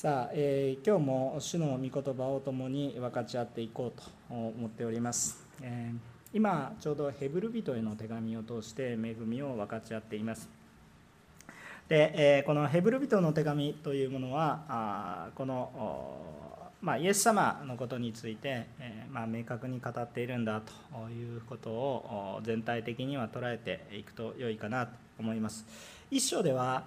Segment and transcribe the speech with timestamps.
[0.00, 5.98] さあ、えー、今日も主の御言葉を共に分かち合っていこうと思っております、えー、
[6.32, 10.48] 今ちょうどヘブル人への手紙を通して恵みを分かち合っています
[11.90, 16.16] で、えー、このヘブル人の手紙というものはあこの
[16.80, 25.99] まあ、イエス様のことについて、えまあ、明確に語っているんだということを全体的には捉えていくと良いかなと思います。
[26.10, 26.84] 一章では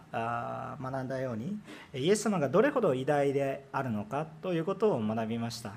[0.81, 1.57] 学んだように
[1.93, 5.73] イエス様がどれほど偉大であるのかということを学びました。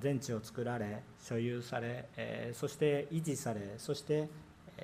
[0.00, 4.28] 全地を作られ所有されえそして維持されそして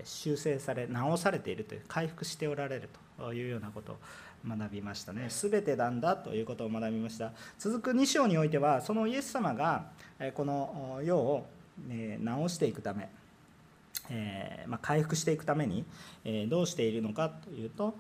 [0.03, 3.97] 修正され直されているという回復しておられるというようなことを
[4.49, 5.29] 学びましたね。
[5.29, 7.33] 全てなんだということを学びました。
[7.59, 9.87] 続く2章においてはそのイエス様が
[10.35, 11.47] この世を
[12.21, 13.09] 直していくため
[14.10, 15.84] えー、まあ、回復していくために、
[16.24, 17.95] えー、どうしているのかというと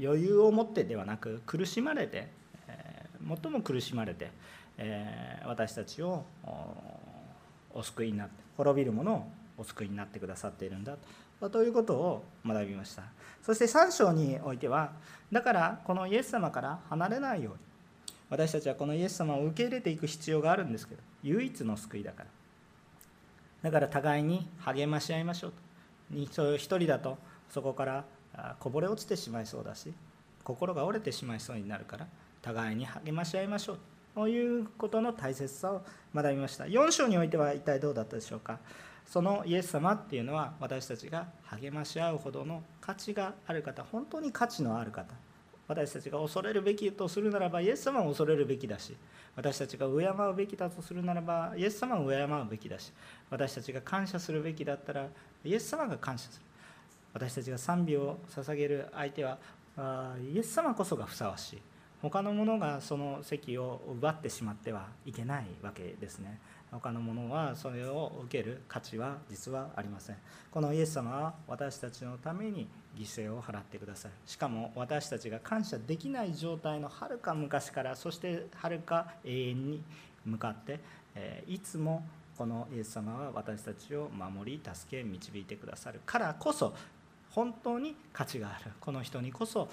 [0.00, 2.28] 余裕を持ってではなく苦しまれて、
[2.68, 4.30] えー、最も苦しまれて、
[4.78, 6.24] え私たちを
[7.74, 10.96] お救いになって滅びる者をお救いになってくださっているんだ。
[11.40, 13.04] とということを学びました。
[13.42, 14.92] そして3章においては
[15.32, 17.58] だからこのイエス様から離れないように
[18.30, 22.37] 私たちはこのイエス様を受け入れていく必要があるんですけど唯一の救いだから。
[23.62, 26.56] だから互いに励まし合いましょうと。
[26.56, 27.18] 一人だと
[27.50, 28.04] そこから
[28.60, 29.92] こぼれ落ちてしまいそうだし
[30.44, 32.06] 心が折れてしまいそうになるから
[32.40, 33.78] 互いに励まし合いましょう
[34.14, 34.26] と。
[34.26, 35.82] いうことの大切さを
[36.14, 36.64] 学びました。
[36.64, 38.58] 4章においては一体どうだったでしょうか。
[39.06, 45.14] そのイエス様っていうのは私たちが励まし合うほどの価値がある方本当に価値のある方。
[45.68, 48.96] 私たちが恐れるべきとするならばイエス様を恐れるべきだし
[49.36, 49.92] 私たちが敬
[50.30, 52.92] うべきだとするならばイエス様を敬うべきだし
[53.30, 55.06] 私たちが感謝するべきだったら
[55.44, 56.44] イエス様が感謝する。
[57.14, 59.38] 私たちが賛美を捧げる相手は
[60.32, 61.58] イエス様こそがふさわしい。
[62.00, 66.38] 他の者がその席を奪ってしまってはいけないわけですね。
[66.70, 70.16] 他の者はそれを受ける価値は実はありません。
[70.50, 74.12] このイエス様は私たちのために犠牲を払ってください。
[74.26, 79.82] しかも私たちが感謝できない状態のはるか昔からそしてはるか永遠に
[80.24, 80.80] 向かって
[81.14, 82.04] えいつも
[82.36, 86.00] このイエス様は私たちを守り助け導いてくださる。
[86.04, 86.74] からこそ
[87.30, 88.72] 本当に価値がある。
[88.80, 89.68] この人にこそ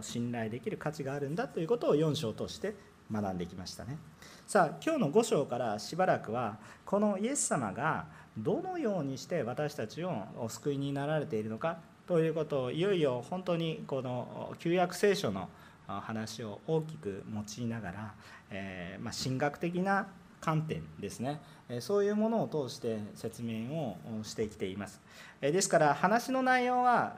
[0.00, 2.74] 信頼できる価値があるんだということを4章として
[3.12, 3.98] 学んできましたね。
[4.46, 8.06] さあ今日の5章からしばらくはこのイエス様が
[8.36, 15.48] どのようにして私たちをお救いになられているのかということをいよいよ本当にこの旧約聖書の
[15.86, 18.14] 話を大きく用いながら、
[18.50, 20.08] えー、まあ、神学的な
[20.40, 21.40] 観点ですね。
[21.80, 25.00] そういうものを通して説明をしてきています。
[25.40, 27.16] ですから話の内容は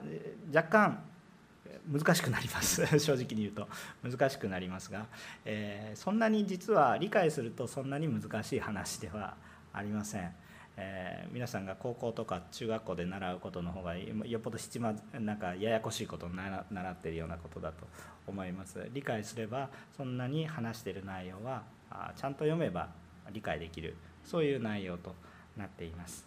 [0.54, 1.02] 若干
[1.90, 2.86] 難しくなります。
[2.98, 3.68] 正直に言うと。
[4.02, 5.06] 難しくなりますが、
[5.44, 9.36] えー、そんなに実は理解するとそんなに難しい話では
[9.72, 10.34] ありません、
[10.76, 17.86] えー、皆さんが高校とか中学校で習うことの方がよっぽど七まなんかややこしいことを習っているようなことだと
[18.26, 18.88] 思います。
[18.92, 21.62] 理解すればそんなに話している内容は
[22.16, 22.90] ちゃんと読めば
[23.30, 23.96] 理解できる。
[24.24, 25.14] そういう内容と
[25.56, 26.26] なっています。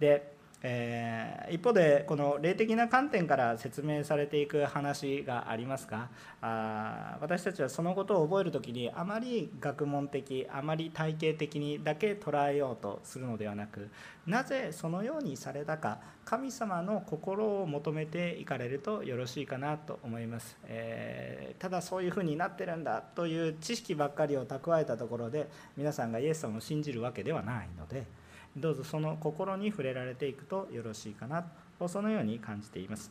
[0.00, 6.08] でえー、一方でこの霊的な観点から説明されていく話がありますが
[6.42, 13.88] あ私たちはそのことを覚える時にあまり学問的あまり体系的にだけ捉えようとするのではなく
[14.26, 28.27] なぜそのようにされたか神様の心を求めていかれるとよろしいかなと思います、えー、ただそういうふうになってるんだという知識ばっかりを蓄えたところで皆さんがイエス様を信じるわけではないので。
[28.56, 31.44] どうぞその心に触れられていくとよろしいかな
[31.78, 33.10] とそのように感じています。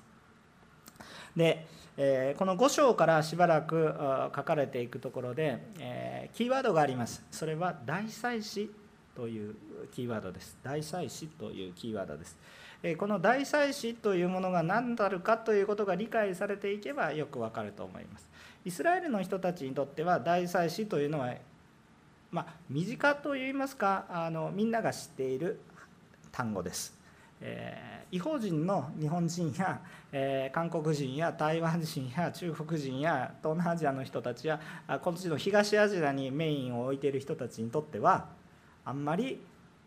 [1.36, 1.68] で、
[1.98, 3.94] え、この5章からしばらく
[4.36, 7.24] 書かれていくところで、え、キーワードがあります。
[7.31, 8.72] それは大祭司
[9.16, 9.56] という
[9.92, 10.58] キーワードです。
[10.64, 12.38] 大祭司というキーワードです。
[12.84, 18.30] えこの大祭司というものが何だるかということが理解されていけばよくわかると思います。
[18.66, 21.34] イスラエルの人たちにとっては大祭司というのは
[22.32, 25.59] まあ、身近といいますかあのみんなが知っている
[26.32, 26.97] 単語です。
[27.40, 29.79] えー、違法人の日本人や、
[30.12, 34.59] えー、韓国人や台湾人や中国人や東南アジアの人たちや
[35.03, 38.30] こっちの東アジアにメインを置いている人たちにとっては
[38.85, 39.40] あんまり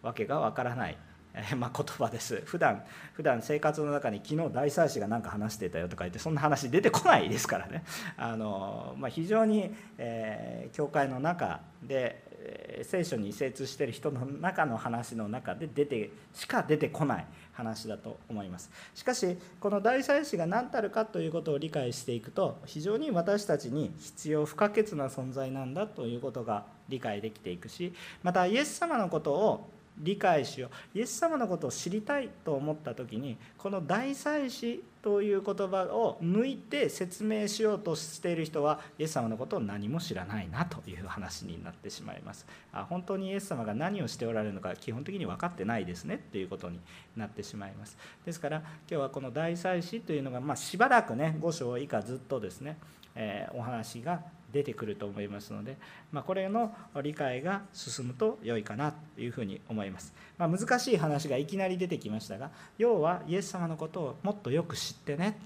[0.02, 0.96] 訳がわからない
[1.32, 2.82] えまあ、言葉です普段
[3.12, 7.84] 普段生活の中に昨日大祭司が何か話してたよとか言ってそんな話出てこないですからね
[8.16, 18.70] あの、まあ、非常に、えー、教会の中でえ聖書に精通してる人の中の話の中で出てしか出てこない話だと思います。
[18.94, 27.92] しかしこの大祭司が何たるかということを理解していくと非常に私たちに必要不可欠な存在なんだということが理解できていくし
[28.22, 30.98] またイエス様のことを理解しよう。
[30.98, 42.46] イエス様のことを知りたいと思った時にこの大祭司という言葉を抜いて説明しようとしている人はイエス様のことを何も知らないなという話になってしまいます。
[42.72, 46.80] あ本当にイエス様が何をしておられるのか基本的に分かってないですねっていうことに
[47.16, 47.96] なってしまいます。
[48.26, 52.76] ですから今日はこの大祭司というのが、まあ、しばらくね5章以下ずっとですね、
[53.14, 55.76] えー、お話が出てくると思いますので、
[56.12, 65.38] まあ、これの理解が進むと良いかなというふうに思います、まあ、難しい話がいきなり出てきましたが要はイエス様のことをもっとよく知ってね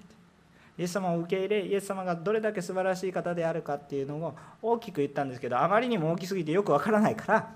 [0.77, 7.51] イエス様を受け入れイエス様がどれだけ素晴らしい方であるかっていうのを大きく言ったんですけどあまりにも大きすぎてよくわからないから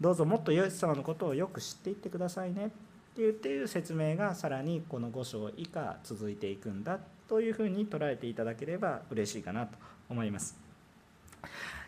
[0.00, 2.66] どうぞもっとイエス様のことをよく知っていってくださいね。
[2.66, 2.70] っ
[3.16, 9.76] ていうっていう説明がさらにこの5章以下続いていくんだというふうに捉えていただければ嬉しいかなと
[10.08, 10.67] 思います。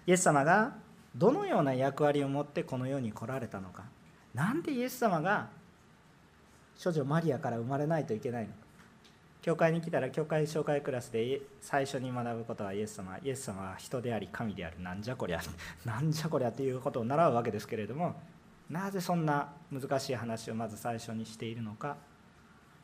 [0.07, 0.75] イエス様が
[1.15, 3.85] どのような役割を持ってこの世に来られたのか。
[4.35, 5.49] 何でイエス様が
[6.83, 8.51] 処女マリアから生まれないといけないの？
[8.51, 8.55] か
[9.43, 14.81] 教会に来たら教会紹介クラスで最初に学ぶことはイエス様イエス様は人であり神である。
[14.81, 15.41] なんじゃこりゃ。
[15.85, 18.15] なんじゃこりゃということを習うわけですけれども
[18.69, 21.97] なぜそんな難しい話をまず最初にしているのか。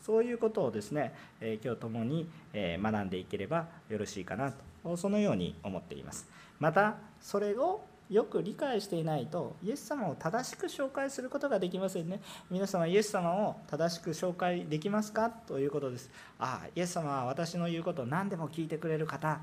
[0.03, 4.53] そういうことをですね、え今日共に、え学んでいければよろしいかな
[4.85, 6.29] とそのように思っています。
[6.61, 12.21] またそれをよく理解していないとイエス様を正しく紹介することができませんね。
[12.49, 15.29] 皆様イエス様を正しく紹介できますか？
[15.29, 16.09] ということです。
[16.39, 19.41] ああイエス様は私の言うことを何でも聞いてくれる方。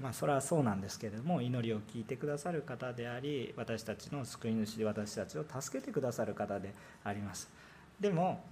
[0.00, 6.72] まあそれはそうなんですけれども祈りを聞いてくださる方であり私たちの救い主で私たちを助けてくださる方で
[7.04, 7.50] あります。
[8.00, 8.42] でも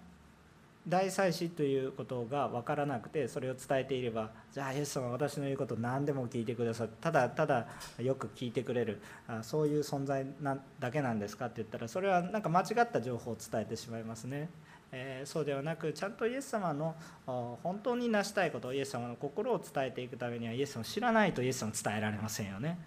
[0.86, 7.66] 大祭司ということが分からなくてそれを伝えていればじゃあイエス様私の言うこと何でも聞いてくださるただただ
[7.98, 14.50] よく聞いてくれるあそういう存在なだけなんですかって言ったらそれはなんか間違った情報を伝えてしまいますね。
[14.96, 16.94] えー、そうではなくちゃんとイエス様の
[17.26, 22.78] 本当に成したいことイエス様の心を伝えていくためにはイエス様を知らないとイエス様伝えられませんよね。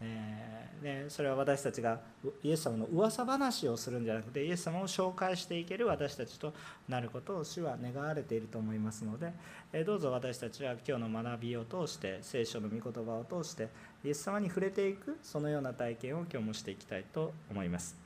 [0.00, 2.00] えー、でそれは私たちが
[2.42, 6.54] イエス様の噂話をするんじゃなくてイエス様を紹介していける私たちと
[6.88, 9.32] なることを主は願われていると思いますので、
[9.72, 13.68] え、どうぞ私たちは今日の学びを通して聖書の御言葉を通して
[14.04, 17.96] イエス様に触れていくそのような体験を今日もしていきたいと思います。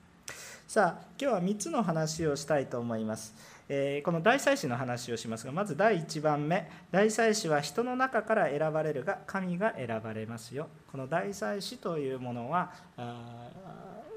[0.67, 3.35] さあ今日は3つの話をしたいと思います。
[3.69, 6.71] えこの大祭司の話をしますがまず第1番目。
[6.91, 10.69] 大祭司は人の中から選ばれるが神が選ばれますよ。
[10.91, 12.73] この大祭司というものは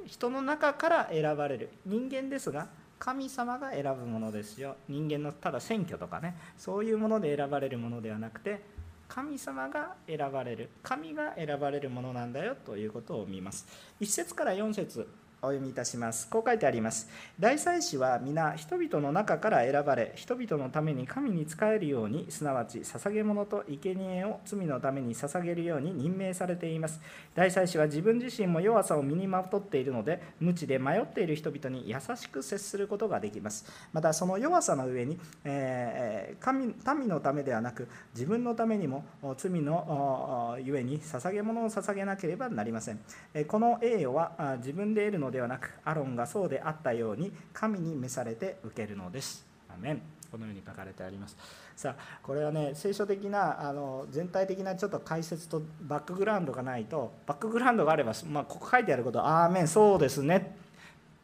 [0.05, 1.69] 人の中から選ばれる。
[1.85, 2.67] 人間ですが
[2.99, 4.75] 神様が選ぶものですよ。
[4.89, 6.35] 人間のただ選挙とかね。
[6.57, 8.61] そういうもので選ばれるものではなくて
[9.07, 10.69] 神様が選ばれる。
[10.83, 13.65] 神が選ばれるものなんだよということを見ます。
[14.01, 15.07] 1節から4節。
[15.41, 16.27] お読みいたします。
[16.27, 17.07] こう書いてあります。
[17.39, 26.99] 大祭司は皆人々の中から選ばれ、人々のために神に仕えるように、すなわち捧げ物と生贄を罪のために捧げるように任命されています。
[27.35, 33.65] 大祭司は自分自身も弱さを身にまとっているので、無知で迷っている人々に優しく接することができます。
[33.93, 39.05] またその弱さの上に、えー、神民のためではなく、自分のためにも
[39.37, 42.99] 罪のゆえに捧げ物を捧げなければなりません。
[43.47, 49.45] この栄誉は自分で得るののではなくアロンがそうであったように神に召されて受けるのです。
[49.69, 50.01] アメン。
[50.31, 51.37] このように書かれてあります。
[51.75, 60.57] さあこれはね聖書的なあの全体的なちょっと解説とバックグラウンドがないとバックグラウンドがあれば、まあ、ここ書いてあることは「アーメンそうですね」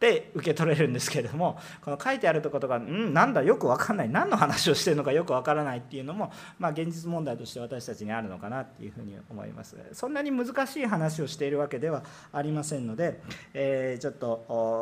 [0.04, 4.10] って受け取れるんですけれどもこの書いてあるとことがんなんだよく分かんない。
[4.10, 9.78] 何の話をしてるのかよく分からないっていうのも、まあ、現実問題として私たちにあるのかなっていうふうに思います。
[9.94, 13.22] そんなに難しい話をしているわけではありませんので、
[13.54, 14.28] えー、ちょっと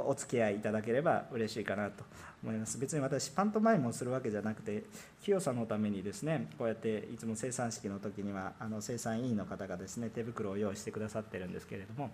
[0.07, 2.03] お付き合いいただければ嬉しいかなと
[2.43, 2.79] 思います。
[2.79, 4.83] 別に私パントマイムをするわけじゃなくて
[5.21, 12.09] 清さのためにですねこうやっていつも生産式の時にはあの生産委員の方がですね手袋を用意してくださってるんですけれども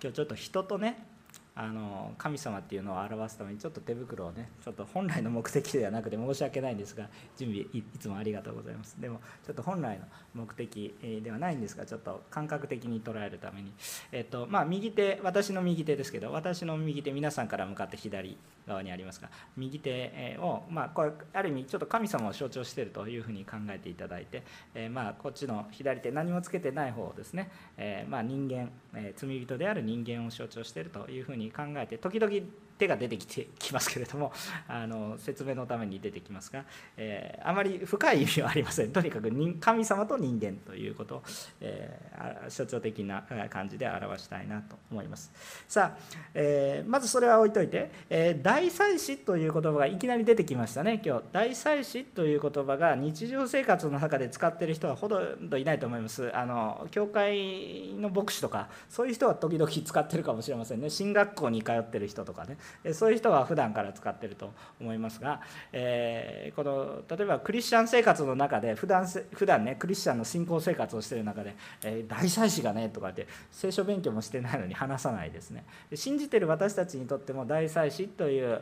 [0.00, 1.17] 今日ちょっと人とね
[1.60, 8.94] あの神様っていうのを表すためにちょっと手袋をねちょっと本来の目的ではなくて申し訳ないんですが準備いつもありがとうございます。
[9.00, 13.72] でもちょっと本来の目的ではないんですがちょっと感覚的に捉えるために。
[14.12, 18.38] えっとまあ右手私の右手ですけど私の右手皆さんから向かって左
[18.68, 24.42] 側にありますが右手をまあこれある意味ちょっと神様を象徴しているというふうに考えていただいて、
[24.74, 32.32] えまあこっちの左手何もつけてない方ですね、えまあ人間、え罪人である人間を象徴しているというふうに考えて時々
[32.78, 34.32] 手が出てきてきますけれども
[34.68, 36.64] あの説明のために出てきますが、
[36.96, 38.92] えー、あまり深い意味はありません。
[38.92, 39.30] とにかく
[39.60, 41.22] 神様と人間ということを、
[41.60, 45.32] えー、象徴的な感じで表したいなと思います。
[45.68, 45.98] さあ、
[46.34, 51.00] えー、まずそれは置いといて、え、大祭司という言葉がいきなり出てきましたね。
[51.04, 56.34] 今日大祭司という言葉が日常生活の中で使っている人はほとんどいないと思います。
[56.36, 60.90] あの教会の牧師とかそういう人は時々使ってるかもしれませんね。
[60.90, 62.56] 進学校に通ってる人とかね。
[62.92, 65.40] そういう人は普段から使ってると思いますが、
[65.72, 75.64] えー、この例えばクリスチャン生活の中で普段普段ねクリスチャンの信仰生活をしている中で「えー、大祭司がね」とかって聖書勉強もしてないのに話さないですね。
[75.94, 78.60] 信じてる私たちにとっても大祭司という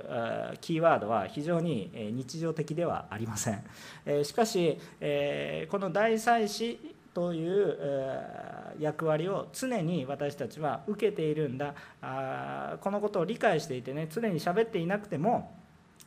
[0.61, 4.25] キーワードは非常に日常的ではありません。
[4.25, 4.79] しかし
[5.71, 7.79] この大祭司という
[8.79, 11.73] 役割を常に私たちは受けているんだ。
[12.83, 15.57] このことを理解していてね常に喋っていなくても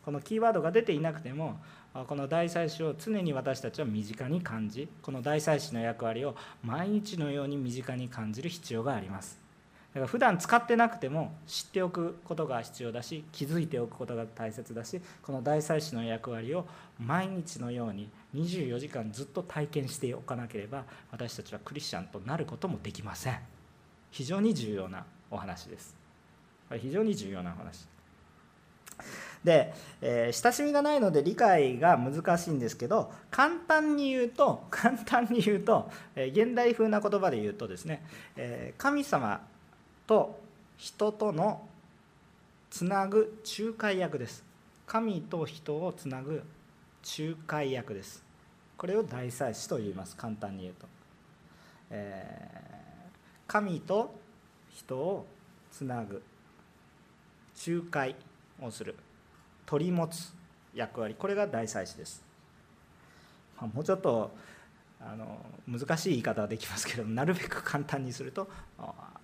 [0.05, 1.59] このキーワードが出ていなくても
[2.05, 9.48] この大祭司を常に私たちは身近に感じこの大祭司の役割を毎日のように身近に感じる必要があります。
[9.89, 16.67] だから普段使ってなくても知っておくことが必要だし気づいておくことが大切だしこの大祭司の役割を
[16.99, 23.39] 毎日のように24時間ずっと体験しておかなければ私たちはクリスチャンとなることもできません。
[24.11, 25.95] 非常に重要なお話です。
[26.79, 27.87] 非常に重要なお話。
[29.43, 38.05] で、えー、親しみがないので理解が難しいんですけど簡単に言うと 簡単に言うと、えー、現代風な言葉で言うとですね、
[38.35, 39.41] えー、神様
[40.09, 40.39] と
[40.75, 41.61] 人との
[42.71, 44.43] つなぐ仲介役です
[44.87, 46.41] 神と人をつなぐ
[47.19, 48.23] 仲介役です
[48.75, 50.87] これを大祭司と言います簡単に言うと、
[51.91, 54.15] えー、神と
[54.73, 55.27] 人を
[55.71, 56.23] つなぐ
[57.67, 58.15] 仲介
[58.59, 58.95] をする
[59.67, 60.33] 取り持つ
[60.73, 62.23] 役割これが大祭司です、
[63.61, 64.31] もうちょっと
[65.01, 68.49] あの難しい言い方はできますけどなるべく簡単にすると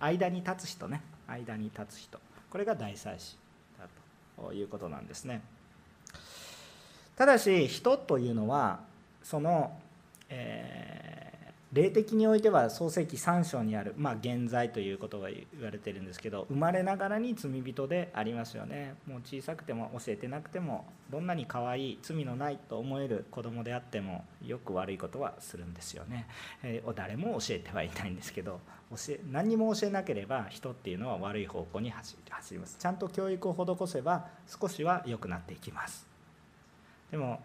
[0.00, 1.02] 間に立つ人ね。
[1.26, 2.18] 間に立つ人。
[2.50, 3.36] これが大祭司
[3.78, 3.86] だ
[4.42, 5.42] ということなんですね。
[7.16, 8.80] ただし人というのは
[9.22, 9.78] その、
[10.28, 11.05] え
[11.76, 18.94] 霊的においては創世記3章にある、まあ、現在ということが言われてるんですけど生まれながらに罪人でありますよね。
[19.06, 26.26] もう小さくても教えてなくてもどんなに可愛い罪のないと思える子供であってもよく悪いことはするんですよね、
[26.62, 32.16] えー、誰も教えてはいないんですけど教え何にも教えなければ人っていうのは悪い方向に走
[32.52, 32.76] ります。
[32.78, 36.06] ちゃんと教育を施せば少しは良くなっていきます。
[37.10, 37.40] でも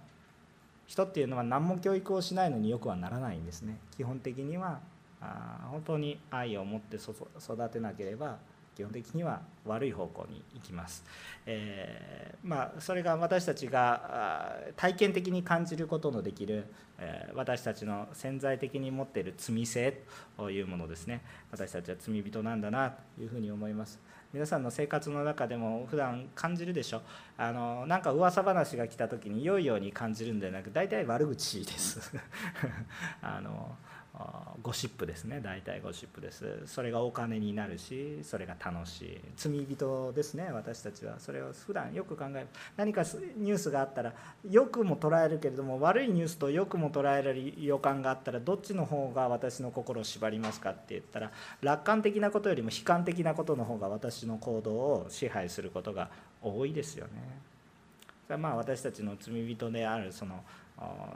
[0.92, 3.78] 人っていうのは何も教育をしないのによくはならないんですね。
[3.96, 4.82] 基本的には
[5.22, 8.40] あ本当に愛を持って育てなければ
[8.76, 11.04] 基本的には悪い方向に行きます、
[11.46, 16.66] えー、まあ、それが私たちが体験的に感じることのできる、
[16.98, 20.02] えー、私たちの潜在的に持っている罪性
[20.38, 21.22] というものですね。
[21.52, 24.00] 私たちは罪人なんだなというふうに思います。
[24.34, 27.02] 皆さんの生活の中でも普段感じるでしょ？
[27.38, 32.14] あのなんか噂話が来た時に良いように感じるんではなく大体悪口です。
[33.22, 33.76] あの
[34.62, 35.42] ゴシップですね。
[35.42, 36.62] 大体ゴシップです。
[36.66, 39.22] それがお金になるしそれが楽しい。
[39.36, 41.20] 罪人ですね私たちは。
[41.20, 42.48] それを普段よく考える。
[42.78, 43.04] 何か
[43.38, 44.14] ニュースがあったら
[44.50, 56.10] よくも捉えるけれども悪いニュースとよくも捉えられる予感があったらどっちの方が私の心を縛りますかって言ったら楽観的なことよりも悲観的なことの方が私の行動を支配することが
[56.42, 57.52] 多いですよね。
[58.38, 60.44] まあ私たちの罪人であるその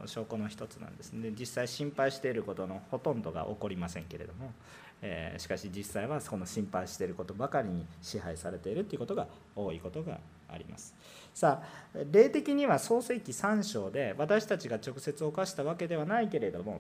[0.06, 4.52] 証拠の一つなんですね実際心配していることのほとんどが起こりませんけれども、
[5.02, 10.20] えー、しかし実際はその心配していることばかりに支配されているということが多いことが
[10.50, 10.94] あります。
[11.36, 16.80] さあ霊的には創世記3章で私たちが直接犯したわけではないけれども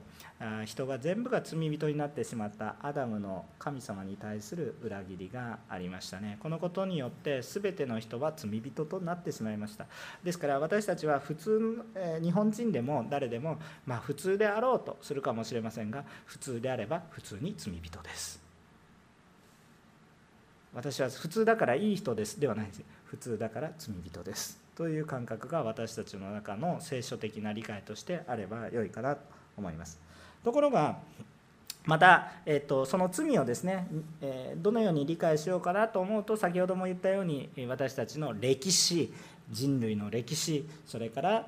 [0.64, 6.38] 人が全部が罪人になってしまったアダムの神様に対する裏切りがありましたね。
[6.40, 9.88] このことによって全ての人は罪人となってしまいました。
[10.24, 11.84] ですから私たちは普通
[12.22, 18.42] 日本人でも誰でもまあ普通であろうとするかもしれませんが普通であれば普通に罪人です。
[20.74, 22.40] 私は普通だからいい人です。
[22.40, 22.82] ではないです。
[23.06, 24.60] 普通だから罪人です。
[24.76, 29.22] という感覚が私たちの中の聖書的な理解としてあれば良いかなと
[29.58, 30.00] 思います。
[30.44, 31.00] ところが
[31.86, 33.88] また、えっと、その罪をですね、
[34.22, 39.14] えどのように理解しようかなと思うと先ほども言ったように私たちの歴史
[39.52, 41.48] 人類の歴史それから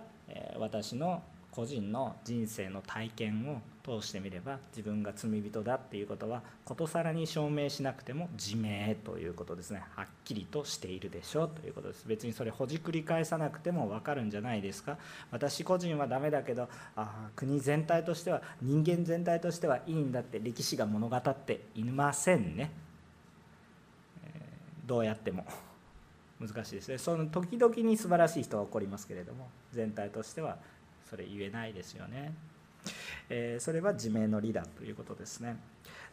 [0.60, 9.82] 私の個人の人生の体験を通してみれば自分が罪人だっていうことはことさらに証明しなくても自明ということですね。
[9.96, 12.06] はっきりとしているでしょうということです。
[12.06, 14.98] 別にそれほじくり返さなくても分かるんじゃないですか。
[15.32, 16.68] 私個人はダメだけど
[16.98, 22.72] あ国全体としては人間全体としてはいいんだって歴史が物語っていませんね、
[24.26, 25.46] えー、どうやっても。
[26.40, 26.98] 難しいですね。
[26.98, 30.58] その時々に素晴らしい人は起こりますけれども全体としては
[31.10, 32.34] それ言えないですよね。
[33.30, 35.58] えー、それは自明の理だということですね。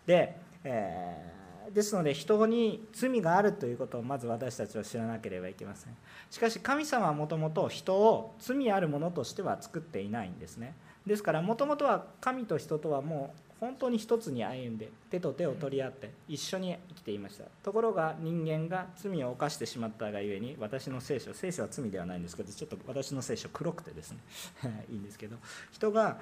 [0.07, 5.97] で、えー、ですので人に罪があるということをまず私たちは知らなければいけません。
[6.31, 10.75] しかし神様はもともと人を罪あるものとしては作っていないんですね。
[11.07, 17.45] ですからもともとは神と人とはもう本当に一つに歩んで手と手を取り合って一緒に生きていました。
[17.63, 24.19] ところが人間が罪を犯してしまったがゆえに私の聖書聖書は罪ではないんですけどちょっと私の聖書黒くてですね
[24.91, 25.37] いいんですけど
[25.73, 26.19] 人が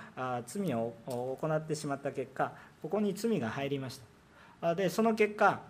[0.46, 4.00] 罪を行ってしまった結果ここに罪が入りまし
[4.60, 4.74] た。
[4.74, 5.60] でその結果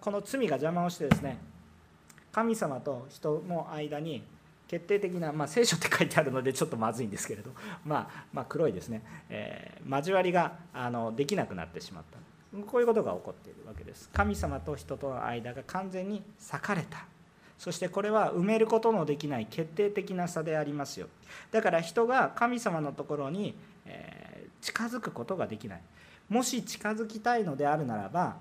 [0.00, 1.38] この罪が邪魔をしてですね
[2.32, 4.22] 神様と人の間に
[4.68, 7.50] 決定的な、まあ、聖書って書いてあるのでちょっとまずいんですけれど、
[7.84, 12.18] まあ、まあ黒いですね、えー、交わりがあのできなくなってしまった。
[12.66, 14.08] こういうことが起こっているわけです。
[14.12, 17.06] 神様と人との間が完全に裂かれた。
[17.58, 21.08] そしてこれは埋めることのできない決定的な差でありますよ。
[21.50, 25.80] だから人が神様のところに、えー、近づくことができない。
[26.28, 28.36] もし近づきたいのであるならば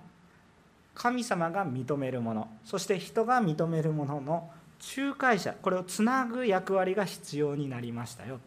[0.94, 4.50] 神様が認めるものそして人が認めるものの
[4.98, 8.40] 仲介者これをつなぐ役割が必要になりましたよ。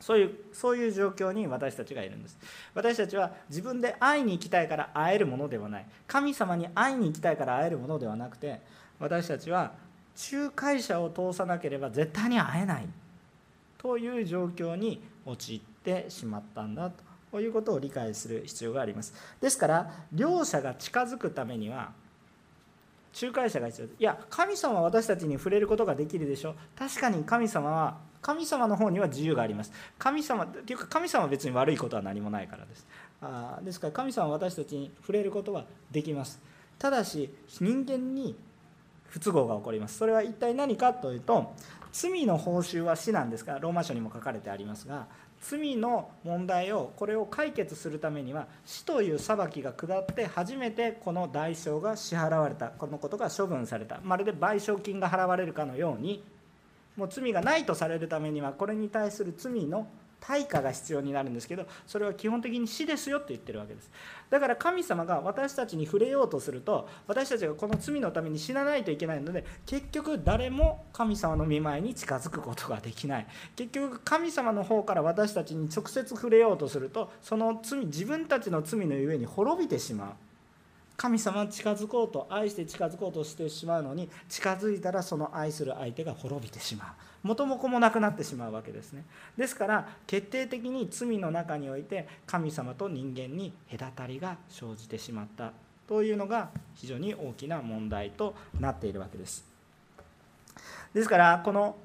[0.00, 2.36] そういうそういう状況に私たちがいるんです。
[2.74, 5.86] 私たちは自分で会いに行きたいから会えるものではない。
[6.06, 8.60] 神様に会いに行きたいから会えるものではなくて
[8.98, 9.72] 私たちは
[10.32, 12.86] 仲介者を通さなければ絶対に会えない。
[13.78, 16.90] という状況に陥ってしまったんだ
[17.30, 19.14] ということを理解する必要があります。
[19.40, 21.92] ですから両者が近づくためには
[23.20, 26.54] 仲介者が必要いや神様は私たちに触れることができるでしょ。
[26.76, 29.72] 確かに神様は神様の方には自由があります。
[29.98, 32.86] 神様っていうか神様は別に悪いことは何もないからです。
[33.20, 36.40] あですから神様は私たちに触れることはできます。
[36.78, 38.34] ただし人間に
[39.08, 39.98] 不都合が起こります。
[39.98, 41.52] それは一体何かというと
[41.92, 45.06] 罪の報酬は死なんですからローマ書にも書かれてありますが
[45.46, 56.24] 罪の問題をこれを解決するためには死という裁きが下って初めてこの代償が支払われたこのことが処分されたまるで賠償金が払われるかのように
[56.96, 59.86] もう罪がないとされるためにはこれに対する罪の
[60.26, 63.90] 対価が必要になるんですけどそれは基本的に死ですよって言ってるわけです。
[64.30, 73.26] だから神様が私たちに触れようとすると私たちがこの罪のために死なないといけないので結局誰も神様の見舞いに近づくことができない。
[73.54, 80.12] 結局神様の方から私たちに直接触れようとするとその罪自分たちの罪のゆえに滅びてしまう。
[80.96, 87.13] 神様近づこうと愛して近づこうとしてしまうのに近づいたらその愛する相手が滅びてしまう。
[87.24, 89.04] 元も子もなくなってしまうわけですね。
[89.36, 95.52] ですから決定的に罪の中において神様と人間に隔たりが生じてしまった
[95.88, 99.44] というのが非常に大きな問題となっているわけです。
[100.92, 101.76] ですからこの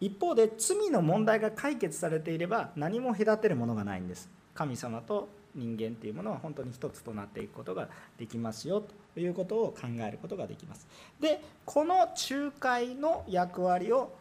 [0.00, 4.28] 一方で罪の問題が解決されていれば何も隔てるものがないんです。
[4.54, 10.86] 神様と人間っていうものは本当に一つとなっていくことができますよということを考えることができます。
[11.18, 14.14] でこの仲介の役割を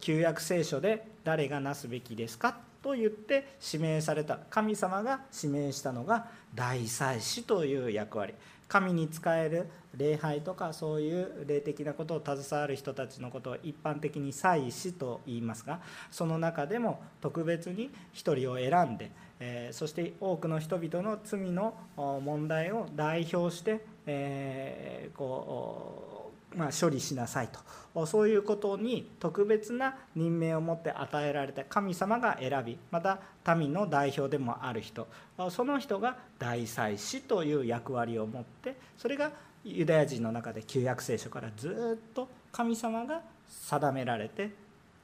[0.00, 8.34] 旧約聖書で誰がなすべきですかと言って指名された神様が指名したのが大祭司という役割。
[8.68, 15.80] 神に仕える礼拝とかそういう霊的なことを携わる人たちのことを一般的に祭司と言いますが
[16.12, 26.19] その中でも特別に1人を選んでえそして多くの人々の罪の問題を代表して、えこう
[26.56, 28.06] ま、処理しなさいと。
[28.06, 33.18] そういうことに特別な任命を持って与えられた神様が選びまた
[33.56, 35.08] 民の代表でもある人
[35.50, 39.32] その人が大祭司という役割を持ってそれが
[39.64, 44.50] ユダヤ人の中で旧約聖書からずっと神様が定められて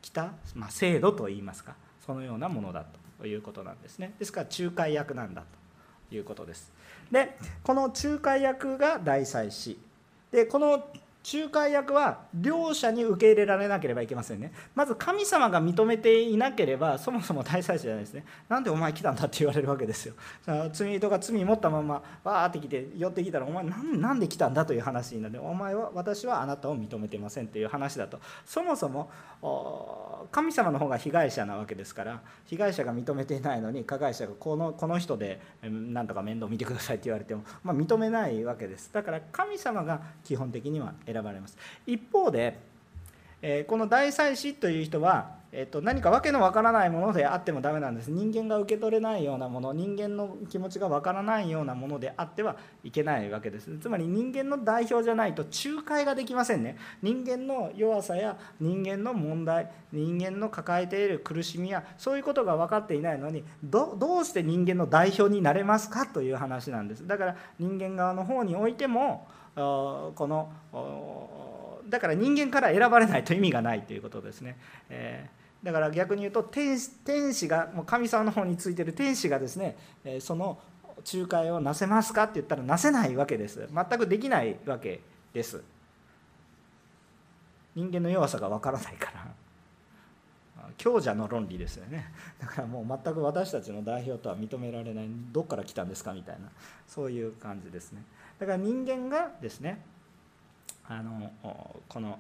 [0.00, 2.84] きた、まあ、制度といいますかそのようなものだ
[3.18, 4.14] ということなんですね。
[4.18, 5.42] ですから仲介役なんだ
[6.08, 6.72] ということです。
[7.10, 9.78] でこの仲介役が大祭司。
[10.30, 10.86] でこの
[11.32, 14.52] 仲介役は両者に受け入れられなければいけませんね。
[14.76, 18.24] まず神様が認めていなければそもそも大祭司じゃないですね。
[18.48, 20.14] なんでお前来たんだって言われるわけですよ。
[20.72, 25.42] 罪人が罪持ったままわーって来て寄ってきたらお前なんで来たんだという話になる。
[25.42, 28.20] お前は私はあなたを認めてませんという話だと。
[28.44, 29.10] そもそも
[30.30, 38.92] 神様の方が被害者なわけですから被害者が認めていないのに加害者がこのこの人でなんとか面倒見てくださいって言われても、まあ、認めないわけです。
[38.92, 41.56] だから神様が基本的には選選ばれます。
[41.86, 42.58] 一方で、
[43.42, 48.10] えこの大祭司という人はえっと、何か訳のわからないものであってもダメなんです。
[48.10, 53.78] 人間が受け取れないようなもの人間の気持ちがわからないようなものであってはいけないわけです。
[53.78, 56.76] つまり人間の代表じゃないと仲介ができませんね。
[57.00, 67.06] 人間の弱さや人間の問題人間の抱えている苦しみやそういうことが分かっていないのにどうして人間の代表になれますかという話なんです。
[67.06, 69.26] だから人間側の方においても
[69.56, 74.56] このだから人間から選ばれないと意味がないということですね。
[74.90, 79.76] えーだから逆に言うと天使がもう神様の方についてる天使がですね
[80.20, 80.58] その
[81.12, 83.68] 仲介をなせますかって言ったらなせないわけです。
[83.74, 85.00] 全くできないわけ
[85.32, 85.62] です。
[87.74, 89.26] 人間の弱さがわからないから。
[90.78, 92.12] 強者の論理ですよね。
[92.38, 95.08] だからもう全く私たちの代表とは認められない。
[95.32, 96.48] どっから来たんですかみたいな。
[96.86, 98.02] そういう感じですね。
[98.38, 99.80] だから人間がですね
[100.88, 101.30] あの
[101.88, 102.18] この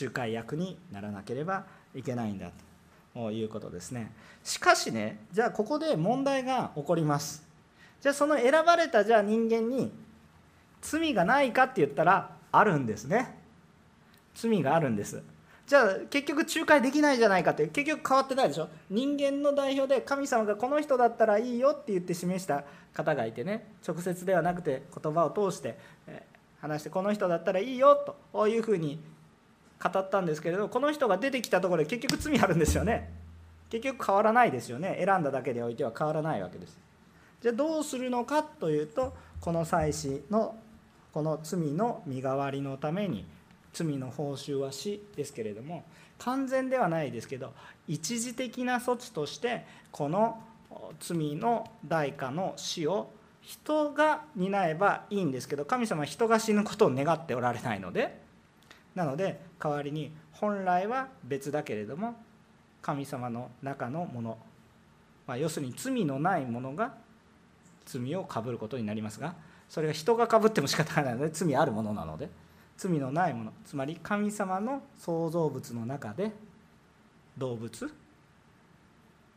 [0.00, 2.50] 仲介役にならなければいけないんだ
[3.14, 4.12] ということですね。
[4.44, 7.44] しかしねじゃあここで問題が起こります。
[8.00, 9.92] じゃあその選ばれたじゃあ人間に
[10.80, 13.36] 罪がないかって言ったらあるんですね。
[14.34, 15.22] 罪があるんです。
[15.70, 18.68] じゃあ結局仲介できないじゃないかって結局変わってないでしょ？
[18.90, 23.72] 人間の代表で神様がこの人だったらいいよって言って示した方がいてね。
[23.86, 25.78] 直接ではなくて言葉を通して
[26.60, 27.96] 話してこの人だったらいいよ
[28.32, 28.98] というふうに
[29.80, 33.08] 語ったんですけれどこの人が出てきたところで結局罪あるんですよね。
[33.70, 35.00] 結局変わらないですよね。
[35.06, 36.76] 選んだだけでおいては変わらないわけです。
[37.40, 40.56] じゃあどうするのかというとこの祭司の
[41.12, 43.24] この罪の身代わりのために
[43.72, 45.84] 罪の報酬は死ですけれども
[46.18, 47.52] 完全ではないですけど
[47.88, 50.42] 一時的な措置としてこの
[50.98, 53.10] 罪の代価の死を
[53.42, 58.20] 人が担えばいいんですけど神様は人が死ぬことを願っておられないので
[58.94, 62.14] なので代わりに本来は別だけれども
[62.82, 64.38] 神様の中のもの、
[65.26, 66.94] まあ、要するに罪のないものが
[67.86, 69.34] 罪をかぶることになりますが
[69.68, 72.28] それが人がかぶっても仕方がないので罪あるものなので
[72.80, 73.52] 罪のないもの。
[73.66, 76.32] つまり神様の創造物の中で
[77.36, 77.92] 動物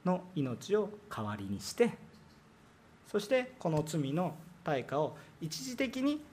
[0.06, 1.91] の命を代わりにして
[3.06, 6.23] そしてこの罪の対価を一時的に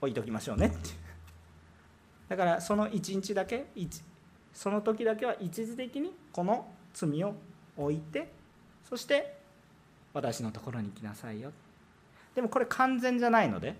[0.00, 0.68] 置いときましょうね。
[0.68, 0.94] っていう
[2.28, 3.66] だからその1日だけ
[4.54, 7.34] その時だけは一時的にこの罪を
[7.76, 8.30] 置いて
[8.88, 9.36] そして
[10.14, 11.50] 私のところに来なさいよ。
[12.36, 13.74] でもこれ完全じゃないので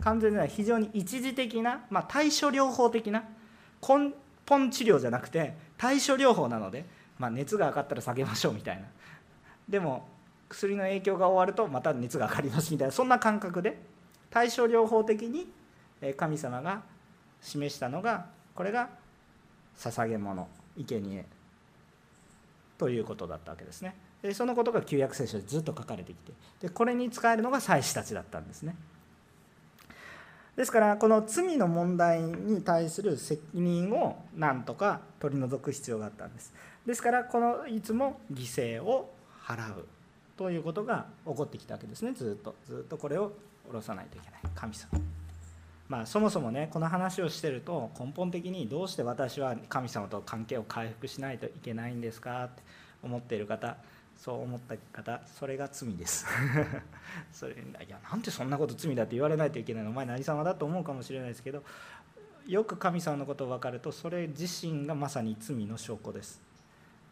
[0.00, 3.24] 完全じゃない非常に一時的な、まあ、対処療法的な
[3.86, 4.12] 根
[4.46, 6.84] 本治療じゃなくて対処療法なので、
[7.18, 8.84] まあ、熱が上がったら下げましょうみたいな。
[9.68, 10.08] でも
[10.48, 13.78] 薬の影響が終わるとまた熱が上がりますみたいなそんな感覚で
[14.30, 15.46] 対処療法的に
[16.16, 16.82] 神様が
[17.42, 18.88] 示したのがこれが
[19.76, 21.24] 捧げ物生贄
[22.78, 23.94] ということだったわけですね。
[24.22, 28.74] でそのことが旧約聖書でずっと書かれてきてでこれに使えるのが祭司たちだったんですね。
[30.58, 36.52] ですからこの罪の問題に対する責任を何とか取り除く必要があったんです。
[36.84, 39.08] ですからこのいつも犠牲を
[39.40, 39.86] 払う
[40.36, 42.12] ということが起こってきたわけですね。
[42.12, 42.56] ずっと。
[42.66, 43.30] ずっとこれを
[43.68, 44.40] 下ろさないといけない。
[44.56, 45.00] 神様。
[45.88, 52.62] まあ、そもそもねこの話をしてると根本的にどうして私は神様と関係を回復しないといけないんですかって
[53.04, 53.76] 思っている方
[54.18, 56.26] そう思った方それが罪です。
[57.32, 57.56] それい
[57.88, 59.90] やなんでそんなこと罪だって言われないといけないの。
[59.90, 61.62] お前何様だと思うかもしれないですけど
[62.46, 66.40] よく神様のことを分かるとそれ自身がまさに罪の証拠です、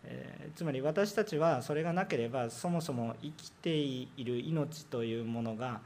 [0.02, 5.80] えー、つまり私たちはそれがなければそもそも生きている命というものが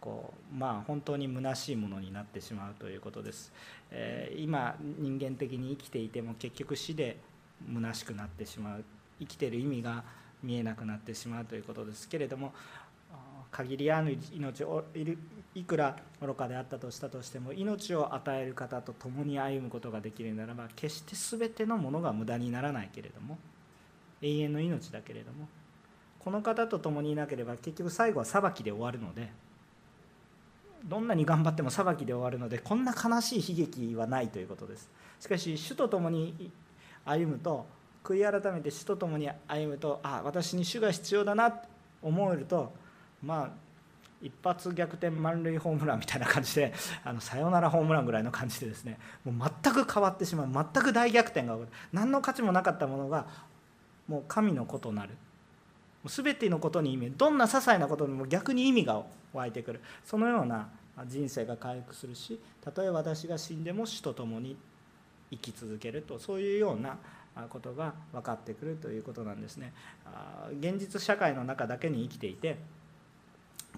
[0.00, 3.52] こうまあ本当に虚しいものになってしまうということです、
[3.90, 7.18] えー、今人間的に生きていても結局死で
[7.74, 8.84] 虚しくなってしまう。
[9.22, 10.04] 生きてる意味が
[10.42, 12.52] 見えなくなってしまうということですけれども
[13.50, 14.84] 限りある命を
[15.54, 23.38] いくら愚かであったとしたとしても命を与える方と共に歩むことができるならば決して全てのものが無駄にならないけれども
[24.22, 25.48] 永遠の命だけれども
[26.18, 29.30] この方と共にいなければ結局最後は裁きで終わるので
[30.84, 34.90] どんなに頑張っても裁きで終わるのでこんな悲しい悲劇はないということです。
[35.20, 36.50] しかし主と共に
[37.04, 37.66] 歩むと
[38.02, 41.68] 悔い改めて主と共に歩むとあ私に主が必要だなと
[42.02, 42.72] 思えると
[43.22, 43.50] まあ
[44.22, 46.72] 一発逆転満塁ホームランみたいな感じで
[47.04, 51.68] あのサヨナラホームランぐらいの感じでですねもう全く変わってしまう全く大逆転が起こる。
[51.92, 53.26] 何の価値もなかったものが
[54.06, 55.10] もう神のことなる。
[56.06, 59.80] 全てのことに意味どんな些細なことにも逆に意味が湧いてくる。
[60.04, 60.68] そのような
[61.06, 64.56] 人生が回復するしたとえ私が死んでも死と共に
[65.30, 66.18] 生き続けると。
[66.18, 66.98] そういうような
[67.48, 69.72] ことが分かってくるということなんですね。
[70.60, 72.58] 現実社会の中だけに生きていて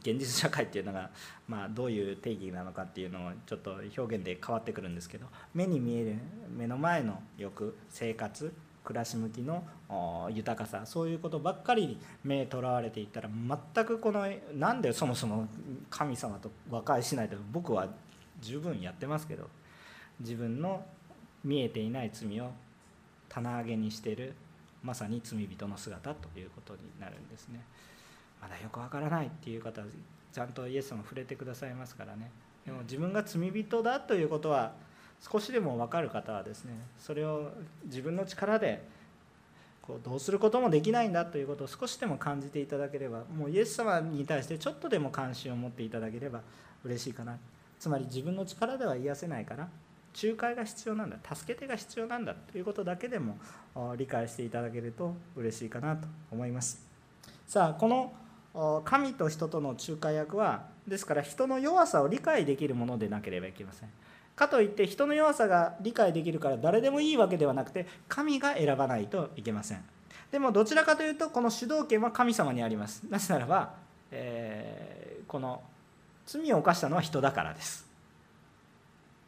[0.05, 1.11] 現実社会っていうのが、
[1.49, 6.17] まあ、どういう定義なのかっていうのをちょっと表現で変わってくるんですけど目に見える
[6.55, 8.53] 目の前の欲生活
[8.85, 9.65] 暮らし向きの
[10.31, 13.31] 豊かさそういうことばっかりに目とらわれていったら
[13.75, 15.49] 全くこのなんでそもそも
[15.89, 17.89] 神様と和解しないと僕は
[18.43, 19.49] 十分やってますけど
[20.21, 20.85] 自分の
[21.43, 22.51] 見えていない罪を
[23.35, 24.35] 棚上げにしている
[24.83, 27.61] まさに罪人の姿ということになるんですね。
[28.41, 29.87] まだよくわからないっていう方は
[30.33, 32.31] ちゃんとイエス様触れてくださいますからね。
[32.65, 34.73] でも自分が罪人だということは
[35.21, 37.51] 少しでも分かる方はですねそれを
[37.85, 38.87] 自分の力で
[39.83, 46.41] こうどうすることもできないんだということを少しでも感じていただければもうイエス様に対してちょっとでも関心を持っていただければ
[46.85, 47.39] 嬉しいかな。
[47.79, 49.69] つまり自分の力では癒せないから
[50.23, 53.37] 仲介が必要なんだ助け手が必要なんだということだけでも
[53.97, 56.87] 理解していただけると嬉しいかなと思います。
[57.47, 58.13] さあこの
[58.85, 63.91] 神と人との仲介役はですから人の弱さを理解できるものでなければいけません。
[64.37, 69.85] かといって人の弱さが理解できるから誰でもいいわけではなくて神が選ばないといけません。
[70.31, 73.03] でもどちらかというとこの主導権は神様にあります。
[73.09, 73.75] なぜならば、
[74.11, 75.63] えー、この
[76.27, 77.87] 罪を犯したのは人だからです、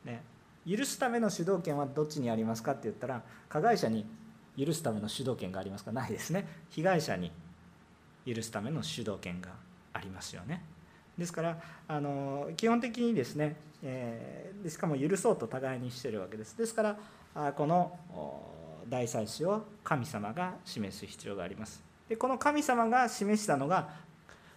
[0.04, 0.22] ね、
[0.68, 4.06] 許すための主導権はどっちにありますかって言ったら加害者に
[4.58, 5.92] 許すための主導権がありますか？
[5.92, 6.46] ないですね。
[6.70, 7.30] 被害者に
[8.26, 9.50] 許すための主導権が
[9.92, 10.64] ありますよね。
[11.16, 16.56] ですからあの基本的にですね、えー、しかも許そうと互いにしてるわけです。
[16.56, 16.98] ですから
[17.34, 17.98] あこの
[18.88, 21.82] 大祭司を神様が示す必要があります。
[22.08, 23.90] でこの神様が示したのが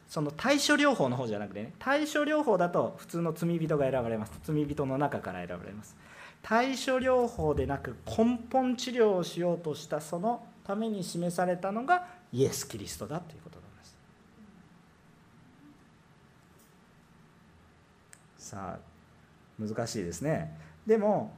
[0.09, 4.31] その対処療法の方じゃなくてね対処療法だと普通の罪人が選ばれます。
[4.43, 5.95] 罪人の中から選ばれます。
[6.41, 13.97] 対処療法でなく根本治療をしようとしたそのために示されたのがイエス・キリストだということなんです。
[18.49, 18.79] さあ
[19.59, 20.57] 難しいですね。
[20.87, 21.33] でも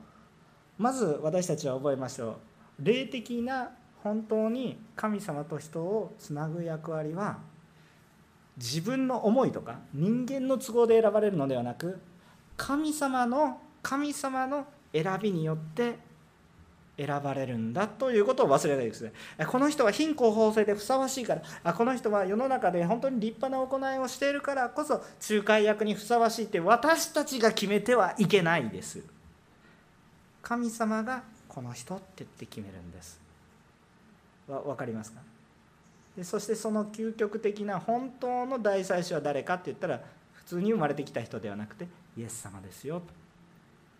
[0.77, 2.37] まず私たちは覚えましょ
[2.79, 2.85] う。
[2.85, 7.39] 霊的な本当に神様と人をつなぐ役割は
[8.57, 11.99] 自分の思いとか人間の都合で選ばれるのではなく
[12.57, 15.97] 神様の神様の選びによって
[16.97, 19.13] 選ばれるんだということを忘れないですね
[19.47, 29.01] この人は貧困法制でふさわしいからこの人は世の中で本当に立派な行いをしているからこそ仲介役にふさわしいって私たちが決めてはいけないです。
[30.43, 33.19] 神様がこの人って言って決めるんです。
[34.47, 35.21] わ分かりますか？
[36.21, 40.01] でそしてその究極的な本当の大祭司は誰かって言ったら
[40.33, 43.01] 普通に生まれてきた人ではなくてイエス様ですよ。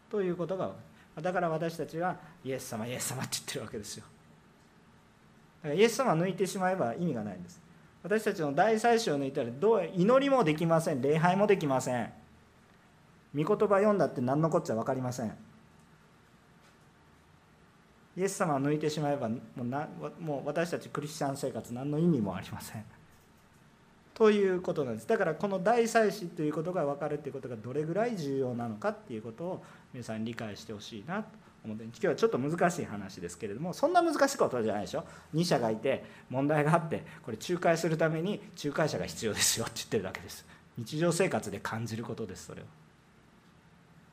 [0.08, 0.70] ということが
[1.20, 4.06] だから私たちはイエス様イエス様って言ってるわけですよ。
[5.64, 7.60] だからイエス様を抜いてしまえば意味がないんです。
[8.04, 11.02] 私たちの大祭司を抜いたらどう祈りもできません。
[11.02, 12.14] 礼拝もできません。
[13.34, 15.36] 御言葉読んだって何のこっちゃ分かりません。
[18.17, 19.88] イエス様を抜いてしまえばもうな
[20.19, 22.84] もう私たちクリスチャン生活何の意味もありません。
[24.13, 25.08] ということなんです。
[25.08, 31.30] だからこの大祭司ということが分かるということがどれぐらい重要なのかっていうことを皆さん理解してほしいなと
[31.63, 35.06] 思って今日はちょっと難しい話ですけれどもそんな難しいことじゃないでしょ。
[35.34, 40.45] 2社がいて問題があってこれ仲介するために仲介者が必要ですよって言ってるだけです。
[40.78, 42.65] 日常生活で感じることですそれを。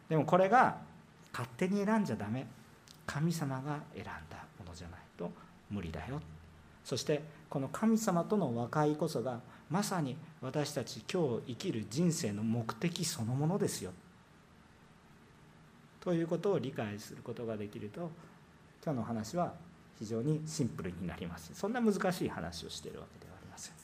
[0.09, 0.79] でもこれが
[1.33, 2.47] 勝手に選んじゃダメ。
[3.09, 4.13] 神様が選んだ
[4.59, 5.33] ものじゃないと
[5.71, 6.21] 無理だよ。
[6.85, 9.41] そしてこの神様との和解こそが
[9.71, 13.93] まさに私たち今日生きる人生の目的そのものですよ。
[16.01, 18.11] ということを理解することができると
[18.85, 19.55] 今日の話は
[19.99, 21.51] 非常にシンプルになります。
[21.55, 23.75] そんな難しい話をしているわけではありません。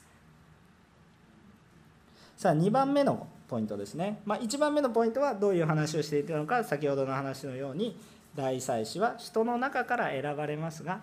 [2.37, 7.95] さあ2番目のポイントですね、まあ、1番目のポイントはどういう話をしていたのか先ほどの話のように
[8.35, 11.01] 大祭司は人の中から選ばれますが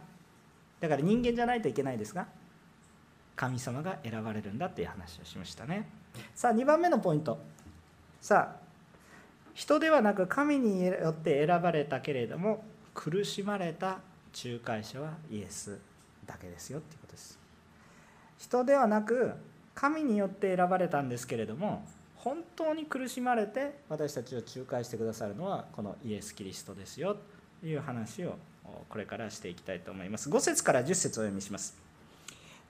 [0.81, 2.27] だから人間じゃないといけないですが
[3.37, 5.88] 神様が選ばれるんだっていう話をしましたね。
[6.35, 7.38] さあ2番目のポイント。
[8.21, 8.62] さあ
[9.55, 12.64] 人ではなく神によって選ばれたけれども
[12.95, 13.99] 苦しまれた
[14.45, 15.79] 仲介者はイエス
[16.27, 17.38] だけですよっていうことです。
[18.38, 19.33] 人ではなく
[19.75, 21.85] 神によって選ばれたんですけれども
[22.23, 27.17] 本当に苦しまれて私たちを仲介してくださるのはこのイエス・キリストですよ
[27.61, 28.37] という話を
[28.89, 30.31] これからしていきたいと思います。
[30.31, 31.82] 5節から10節をお読みします。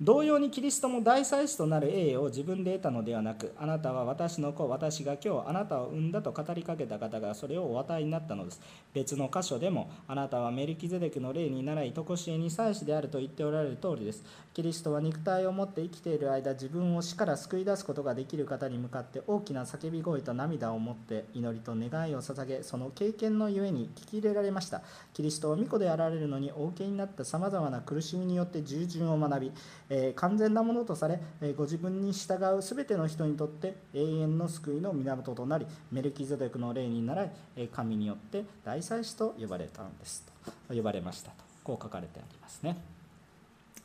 [0.00, 8.60] 同様にキリストも大祭司となる栄誉を自分で得たのではなくあなたは私の子私が今日あなたを産んだと語りかけた方がそれをお与えになったのです。
[8.94, 14.24] 別の箇所でもあなたはメリキゼデクの霊に習い常しえに祭司であると言っておられる通りです。
[14.54, 24.82] キリストは肉体を持って生きている間自分を死から救い出すことができる方に向かって大きな叫び声と涙を持って祈りと願いを捧げその経験のゆえに聞き入れられました。
[25.14, 29.52] キリストを御子であられるのにお受けになったさまざまな苦しみによって従順を学び
[29.94, 40.24] え完全なものとされ、えご自分に従う全ての人にとって永遠の救いの源となりメルキゼデクの霊に倣い、え神によって大祭司と呼ばれたんです。
[40.66, 41.30] と呼ばれました。
[41.32, 42.78] とこう書かれてありますね。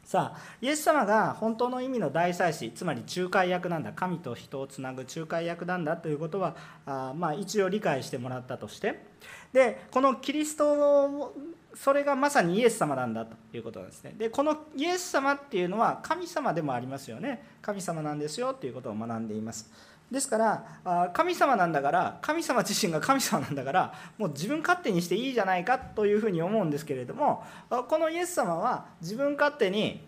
[0.06, 3.92] さあイエス様が本当の意味の大祭司つまり仲介役なんだ。
[3.92, 5.98] 神と人をつなぐ仲介役なんだ。
[5.98, 9.06] ということはあまあ一応理解してもらったとして。
[9.52, 11.34] でこのキリスト
[11.84, 14.16] それがまさにイエス様なんだということなんですね。
[14.18, 17.44] でこのイエス様っていうのは神様でもありますよね。
[17.62, 19.70] 神様なんですよということを学んでいます。
[20.10, 30.02] ですから神様なんだから神様自身が神様なんだからもう自分勝手にしていいじゃないかというふうに思うんですけれどもこのイエス様は自分勝手に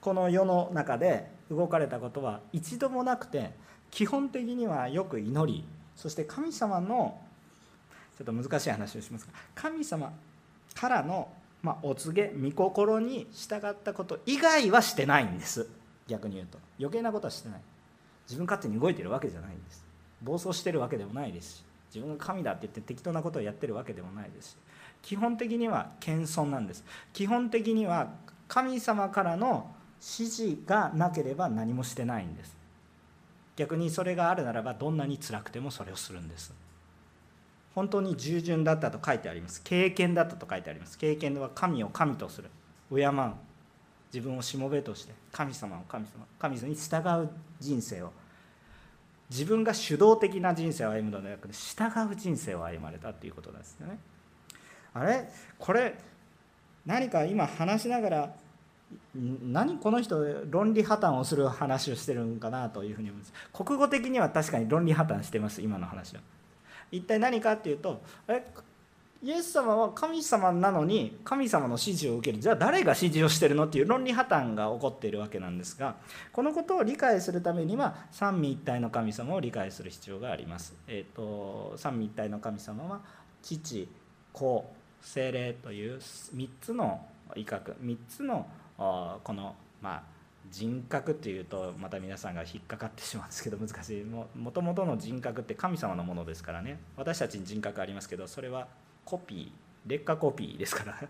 [0.00, 3.52] この世の中で動かれたことは一度もなくて
[3.92, 7.20] 基本的にはよく祈りそして神様の
[8.16, 10.12] ちょっと難しい話をしますが神様
[10.74, 11.28] からの、
[11.62, 15.68] まあ、お告げ御心に従ったこと以外はしてないんです。
[16.06, 16.58] 逆に言うと。
[16.78, 17.60] 余計なことはしてない。
[18.26, 19.84] 自分勝手に動いてるわけじゃないんです。
[20.22, 21.64] 暴走してるわけでもないですし。
[21.94, 24.56] 自分が神だって言って適当なことをやってるわけでもないですし。
[25.02, 26.84] 基本的には謙遜なんです。
[27.12, 28.08] 基本的には
[28.46, 32.56] 神様からの指示がなければ何もしてないんです。
[33.56, 36.54] 逆にそれがあるならばどんなに辛くてもそれをするんです。
[37.74, 39.62] 本当に従順だったと書いてあります。
[39.62, 40.98] 経験だったと書いてあります。
[40.98, 42.50] 経験は神を神とする。
[42.90, 43.32] 敬う。
[44.12, 47.28] 自分をしもべとして神様を神様神様に従う。
[47.60, 48.12] 人生を
[49.30, 52.16] 自分が主導的な人生を歩むのではなくて従う。
[52.16, 53.34] 人生を歩まれたという。
[53.34, 53.98] ことなんですよね
[54.94, 55.28] あれ
[55.58, 55.94] これ
[56.86, 58.34] 何か今話しながら
[59.14, 60.18] 何この人
[60.50, 62.96] 論理破綻をする話をしてるんかなという。
[62.96, 63.02] ふう。
[63.02, 66.22] に思います国語的には確かに論理破綻してます今の話は
[66.90, 68.44] 一体何かっていうとえ
[69.20, 75.96] イエス様は神様なのに神様の指示を受けるじゃあ誰が指示をしてるのっていう論理破綻が起こっているわけなんですが
[76.32, 80.74] このことを理解するためには三位一体の神様を理解する必要があります。
[80.86, 83.00] えーと、三位一体の神様は
[83.42, 83.88] 父
[84.32, 84.72] 子
[85.02, 88.46] 精霊という3つの威嚇3つの
[88.76, 90.17] このまあ
[90.50, 94.04] 人格っていうとまた皆さんが引っかかってしまうんですけど難しい。
[94.04, 96.78] もともとの人格って神様のものですからね。
[96.96, 98.68] 私たちに人格ありますけどそれは
[99.04, 99.68] コピー。
[99.86, 100.98] 劣化コピーですから。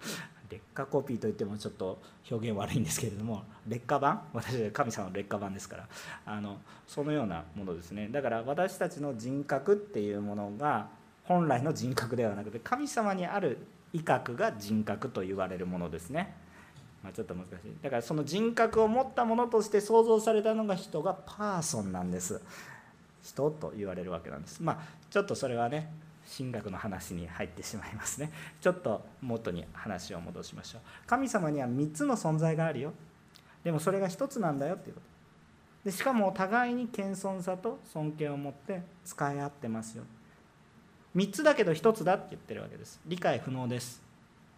[0.50, 4.22] 劣化コピーといってもちょっと表現悪いんですけれども劣化版？
[4.32, 5.88] 私は神様の劣化版ですから。
[6.24, 8.08] あのそのようなものですね。
[8.08, 10.88] だから私たちの人格っていうものが
[11.24, 13.58] 本来の人格ではなくて神様にある
[13.92, 16.34] 威嚇が人格と言われるものですね。
[17.02, 17.56] まあ、ちょっと難しい。
[17.82, 22.40] だからその人格を持ったものとして創造されたのが人がパーソンなんです。
[23.22, 24.62] 人と言われるわけなんです。
[24.62, 24.78] まあ
[25.10, 25.92] ちょっとそれはね
[26.36, 28.30] 神学の話に入ってしまいますね。
[28.60, 30.80] ちょっと元に話を戻しましょう。
[31.06, 32.92] 神様には3つの存在があるよ。
[33.64, 35.06] でもそれが1つなんだよっていうこと。
[35.90, 40.04] でしかもお互いに謙遜さと尊敬を持って使い合ってますよ。
[41.16, 43.00] 3つだけど1つだって言ってるわけです。
[43.06, 44.02] 理解不能です、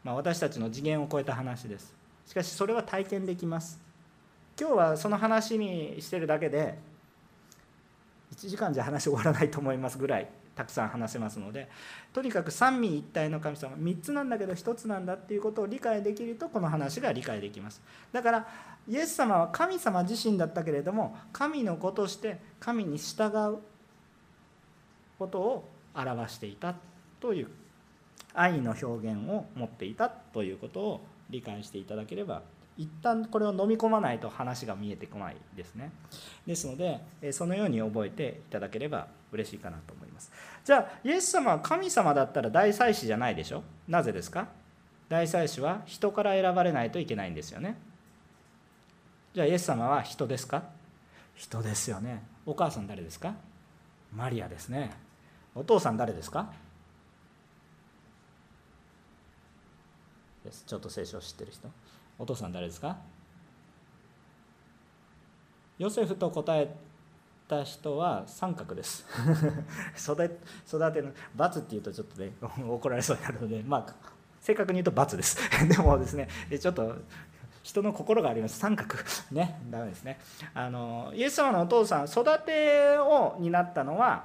[0.03, 2.00] まあ、私たちの次元を超えた話です。
[2.31, 3.81] しかしそれは体験できます。
[4.57, 6.79] 今日はその話にしてるだけで
[8.33, 11.69] 1時間じゃ話終わらないと思いますぐらいたくさん話せますので
[12.13, 17.83] とにかく三位一体の神様3つなんだけど1つなんだっていうことを理解できるとこの話が理解できます。
[18.13, 18.47] だから
[18.87, 23.59] イエス様は神様自身だったけれども神の子として神に従う
[25.19, 26.77] ことを表していた
[27.19, 27.49] という
[28.35, 32.43] 愛の表現を持っていたということを理解していただければ
[32.77, 35.93] 一旦これを飲み込まないと話が見えてこないですね。
[36.47, 37.01] ですので
[37.33, 40.33] そのように覚えていただければ嬉しいかなと思います。
[40.65, 43.63] じゃあイエス様は神様だったら大祭司じゃないでしょ？
[43.89, 44.49] なぜですか？
[45.09, 47.77] 大祭司は人から選ばれないといけないんですよね。
[49.35, 50.63] じゃあイエス様は人ですか？
[51.35, 52.23] 人ですよね。
[52.47, 53.35] お母さん誰ですか？
[54.15, 54.91] マリアですね。
[55.55, 56.51] お父さん誰ですか？
[60.45, 60.65] です。
[60.67, 61.69] ちょっと聖書を知ってる人？
[62.19, 62.97] お父さん誰ですか？
[65.79, 66.75] ヨセフと答え
[67.49, 69.07] た人は三角です。
[69.97, 70.29] 育
[70.93, 72.33] ての罰っていうとちょっとね
[72.69, 73.95] 怒られそうになるのでまあ
[74.41, 75.39] 正確に言うと罰です。
[75.69, 76.29] でもですね
[76.61, 76.97] ちょっと
[77.63, 78.59] 人の心があります。
[78.59, 78.95] 三角。
[79.33, 80.21] ねダメですね。
[80.55, 84.25] あのイエス様のお父さん育てを担ったのは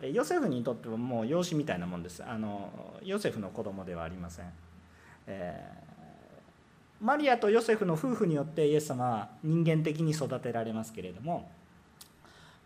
[0.00, 2.22] ヨセフにとってはもう養子みたいなもんです。
[2.24, 2.70] あの
[3.02, 4.52] ヨセフの子供ではありません、
[5.28, 11.50] えー、マリアとヨセフの夫婦によってイエス様は人間的に育てられますけれども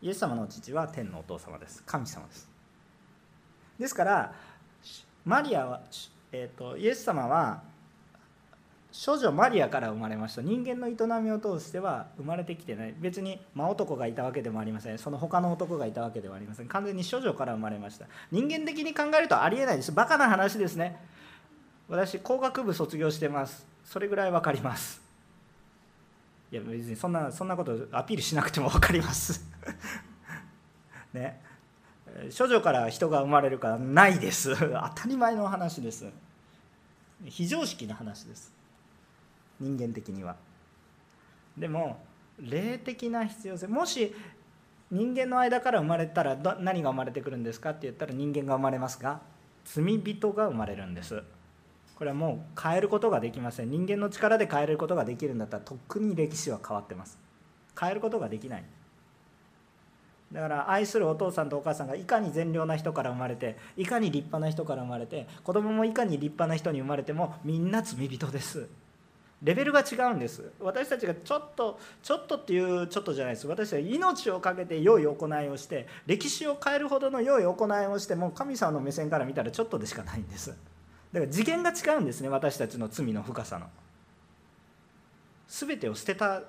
[0.00, 1.82] イエス様の父は天のお父様です。
[1.84, 2.48] 神様です。
[3.78, 4.32] ですから
[5.24, 5.80] マリアは、
[6.32, 7.62] えーと、イエス様は
[8.90, 10.42] 少女マリアから生まれました。
[10.42, 12.94] 人間の営みを通しては生まれてきてない。
[12.98, 14.98] 別に真男がいたわけでもありません。
[14.98, 16.68] その他の男がいたわけではありません。
[16.68, 18.06] 完全に少女から生まれました。
[18.30, 19.92] 人間的に考えるとありえないです。
[19.92, 21.00] バカな話ですね。
[21.92, 23.66] 私工学部卒業してます。
[23.84, 25.02] それぐらい分かります。
[26.50, 29.46] いや別にそんなそんなことアピールしなくても分かります。
[31.12, 31.38] ね。
[32.36, 34.56] 処女から人が生まれるからないです。
[34.58, 36.10] 当たり前の話です。
[37.26, 38.54] 非常識な話です。
[39.60, 40.36] 人間的には。
[41.58, 42.02] でも
[42.40, 43.66] 霊的な必要性。
[43.66, 44.14] もし
[44.90, 49.20] 人間の間から生まれたら何が生まれてくるんですかって言ったら人間が生まれますが
[49.66, 51.22] 罪人が生まれるんです。
[52.02, 53.70] これはもう変えることができません。
[53.70, 57.16] 人間の力で変えることができるんだったらとっくに歴史は変わってます。
[57.80, 58.64] 変えることができない。
[60.32, 68.66] だから愛するお父さんとお母さんがいかに善良な人から生まれていかに立派な人から生まれて子供もいかに立派な人に生まれてもみんな罪人です。
[69.40, 70.50] レベルが違うんです。
[70.58, 73.46] 私たちがちょっとちょっとっていうちょっとじゃないです。
[73.46, 80.52] 私は命を懸けて良い行いをして歴史を変えるほどの良い行いをしても神様の目線から見たらちょっとでしかないんです。
[81.12, 83.66] だから次元が違うんですね私たちの罪の深さの。
[85.48, 86.42] 全てを捨てた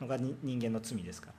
[0.00, 1.34] のが人間の罪ですから。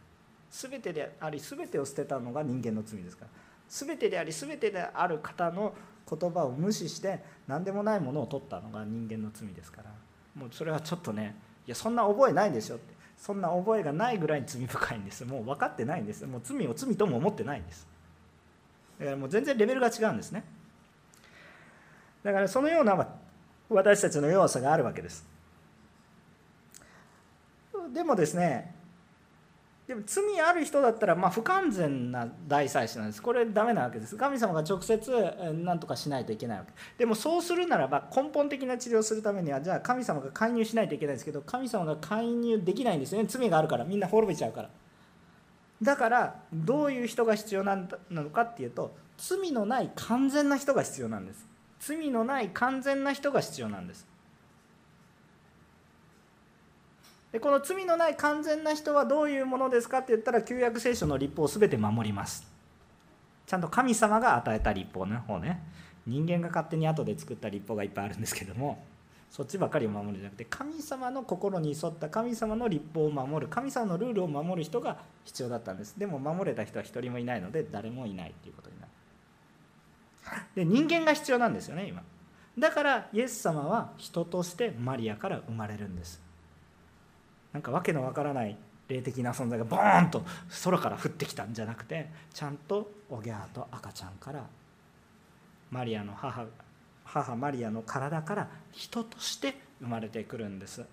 [0.49, 3.31] 全てであり全てを捨てたのが人間の罪ですから。
[3.67, 5.73] 全てであり全てである方の
[6.09, 9.91] 言葉を無視して何でもないものを取ったのが人間の罪ですから。
[10.35, 11.35] もうそれはちょっとね
[11.67, 12.93] いやそんな覚えないでしょって。
[13.17, 17.87] そんな覚えがないぐらい罪深いんですもう分かってないんですもう罪を罪とも思ってないんです。
[18.97, 20.43] だからもう全然レベルが違うんですね。
[22.23, 23.07] だからそのような
[23.69, 25.25] 私たちの弱さがあるわけです。
[27.93, 28.75] でもですね
[29.87, 33.21] でも罪ある人だったらま不完全な大祭司なんです。
[33.21, 34.15] これダメなわけです。
[34.15, 35.11] 神様が直接
[35.63, 36.71] 何とかしないといけないわけ。
[36.97, 43.27] でもそうするならば根本的な治療をするためにはじゃあ神様が介入しないといけないんですけど神様が介入できないんですよね。
[43.27, 43.83] 罪があるから。
[43.83, 44.69] みんな滅びちゃうから。
[45.81, 47.75] だからどういう人が必要な
[48.11, 51.50] のかっていうと罪のない完全な人が必要なんです。
[51.81, 54.07] 罪のない完全な人が必要なんです。
[57.31, 62.45] でこの罪のない完全な人はどういうものですかって言ったら旧約聖書の立法を全て守ります。
[63.47, 65.61] ちゃんと神様が与えた立法の方ね。
[66.05, 68.83] 人間が勝手に後で作った立法がいっぱいあるんですけども
[69.29, 75.97] そっちばかりを守るんじゃなくて神様の心に沿った神様の立法を守る神様のルールを守る人が必要だったんです。
[75.97, 78.80] でも守れた人は一人もいないので誰もいないっていうことに
[80.55, 82.03] で人間が必要なんですよね今。
[82.57, 86.21] だからイエス様は人としてマリアから生まれるんです。
[87.53, 88.57] なんかわけのわからない
[88.87, 90.23] 霊的な存在がボーンと
[90.63, 94.45] 空から降ってきたんじゃなくてちゃんとおぎゃーと赤ちゃんから
[95.69, 96.45] マリアの母
[97.05, 100.85] 母マリアの体から人として生まれてくるんです。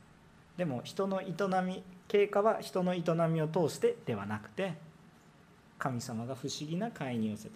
[0.56, 1.34] でも人の営
[1.64, 4.74] み経過は人の営みを通してではなくて
[5.78, 7.52] 神様が不思議な介入をする。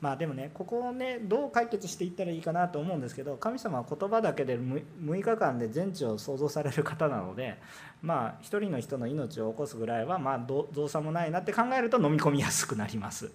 [0.00, 7.58] まあでもねここをねどう解決していったらいいかなと思うんですけど神様は言葉だけで6日間で全地を創造される方なので
[8.02, 13.30] まあ一人の人の命を起こすぐらいはまあどうさもないなって考えると飲み込みやすくなります。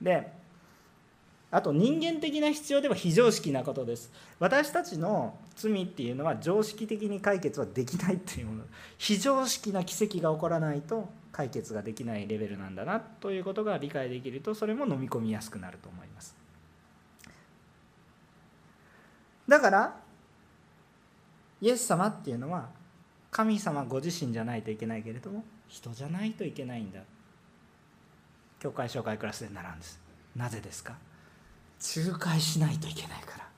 [0.00, 0.44] で
[1.50, 8.64] あと人間的な必要では非常識なことです私たちの罪っていうのは常識的に解決はできないっていうもの
[8.98, 16.36] 非常識な奇跡が起こらないと解決ができないレベルなんだなということが理解できるとそれも飲み込みやすくなると思います。
[19.48, 19.96] だから
[21.60, 22.68] イエス様っていうのは
[23.32, 27.00] 神様ご自身じゃないといけないけれども人じゃないといけないんだ。
[28.60, 30.00] 教会紹介クラスで習うんです。
[30.36, 30.94] なぜですか？
[32.06, 33.48] 仲介しないといけないから。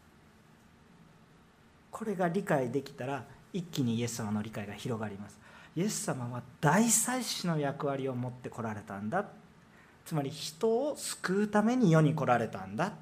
[1.90, 5.38] これが理解できたら一気にイエス様の理解が広がります。
[5.76, 9.26] イエス様は大祭司の役割を持ってこられたんだ。
[10.06, 12.92] つまり人を救うために世に来られたんだ。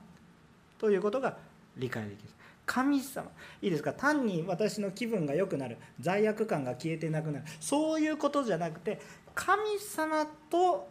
[0.78, 1.36] ということが
[1.76, 2.28] 理解できる。
[2.66, 3.28] 神様
[3.62, 3.92] いいですか？
[3.92, 5.76] 単に私の気分が良くなる。
[6.00, 7.44] 罪悪感が消えてなくなる。
[7.60, 9.00] そういうことじゃなくて
[9.34, 10.88] 神様と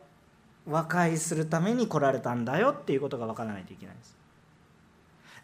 [0.66, 4.16] 和解するために来られたんだよっていうことが分からないといけないんです。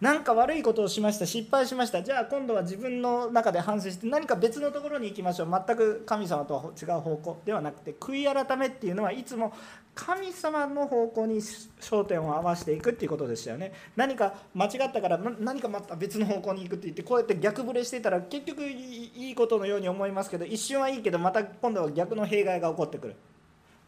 [0.02, 2.02] 何か悪いことをしました失敗しました。
[2.02, 5.50] じゃあ今度は自分の中で反省して何か別のところに行きましょう。
[5.52, 7.42] 全く神様とは違う方向。
[7.46, 9.54] ではなくて悔い改めっていうのはいつも
[9.94, 13.74] 神様の方向に焦点を合わせていくっていうことでしたよね。
[13.98, 23.16] 何か間違ったから何かまた別の方向に行くって言ってこうやって逆ブレしてたら結局いいことのように思いますけど一瞬はいいけどまた今度は逆の弊害が起こってくる。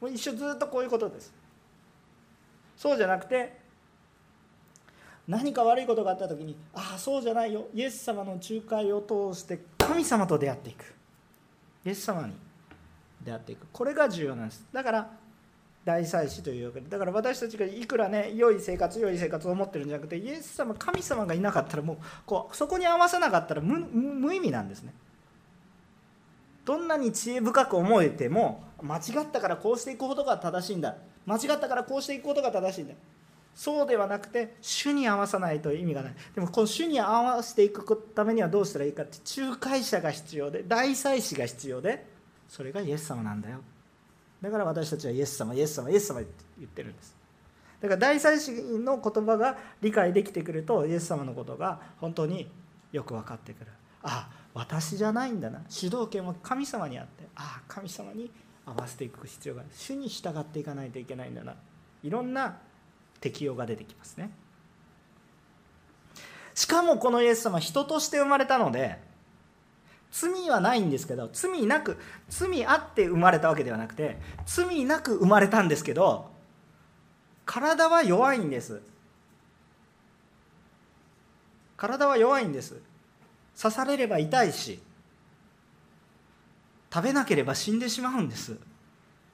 [0.02, 1.34] もう一生ずっとこういうことです。
[2.76, 3.61] そうじゃなくて
[5.28, 7.68] 何か悪いことがあった時にああそうじゃないよ。
[7.74, 10.94] イエス様の仲介を通して神様と出会っていく。
[11.86, 12.34] イエス様に
[13.24, 13.68] 出会っていく。
[13.72, 14.66] これが重要なんです。
[14.74, 15.10] だから
[15.84, 16.90] 大祭司というわけで。
[16.90, 24.94] だから私たちがいくらね良い生活良い生活を持ってるんじゃなくてイエス様神様がいなかったらもうこうそこに合わせなかったら無意味なんですね。
[26.66, 30.96] どんなに知恵深く思えても間違ったからこうしていくことが正しいんだ。
[31.26, 32.94] 間違ったからこうしていくことが正しいんだ。
[33.54, 36.16] そうではなくて主に合わさないと意味がない。
[36.34, 42.08] でもこの主に合わせていくためにはどうしたらいいかって仲介者が必要で大祭司が必要で
[42.48, 43.60] それがイエス様なんだよ。
[44.42, 47.16] だから私たちはイエス様イエス様イエス様って言ってるんです。
[47.82, 52.50] だから大祭司の言葉が理解できてくるとイエス様のことが本当に
[52.92, 53.72] よく分かってくる。
[54.04, 55.62] ああ私じゃないんだな。
[55.70, 58.32] 主導権は神様にあってああ神様に
[58.66, 59.70] 合わせていく必要がある。
[59.74, 61.56] 主に従っていかないといけないんだな。
[62.04, 62.58] いろんな
[63.22, 64.32] 適用が出てきますね。
[66.54, 69.00] しかもこのイエス様人として生まれたので
[70.12, 71.98] 罪はないんですけど罪なく
[72.28, 76.30] 罪あって生まれたわけではなくて罪なく生まれたんですけど
[77.46, 78.82] 体は弱いんです。
[81.78, 82.80] 体は弱いんです。
[83.60, 84.80] 刺されれば痛いし
[86.94, 88.58] 食べなければ死んでしまうんです。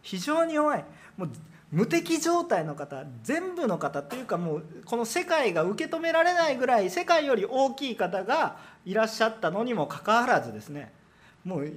[0.02, 0.86] 非常に弱い。
[1.18, 1.30] もう
[1.72, 10.94] 無敵状態の方全部の方というかもうこの世界が受け止められないぐらい世界より大きい方がいらっしゃったのにもかかわらずですね
[11.44, 11.72] もう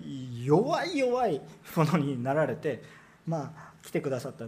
[0.45, 1.41] 弱い弱い
[1.77, 2.83] ものになられて
[3.27, 4.45] まあ来てくださった。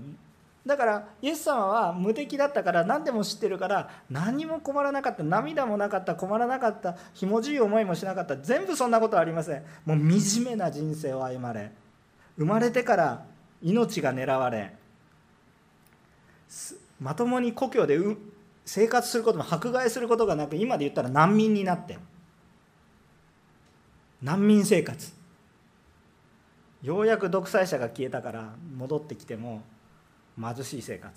[0.64, 9.64] だからイエス様は無敵だったから何でも知ってるから何も困らなかった涙もなかった困らなかったひもじい思いもしなかった全部そんなことはありません。
[9.84, 11.72] もう惨めな人生を歩まれ
[12.36, 13.24] 生まれてから
[13.61, 14.72] 命が狙われ
[17.00, 17.98] まともに故郷で
[18.64, 21.98] 生活することも迫害することがなく今で言ったら難民になって
[24.22, 25.12] 難民生活。
[26.80, 29.62] ようやく独裁者が消えたから戻ってきても
[30.40, 31.12] 貧しい生活。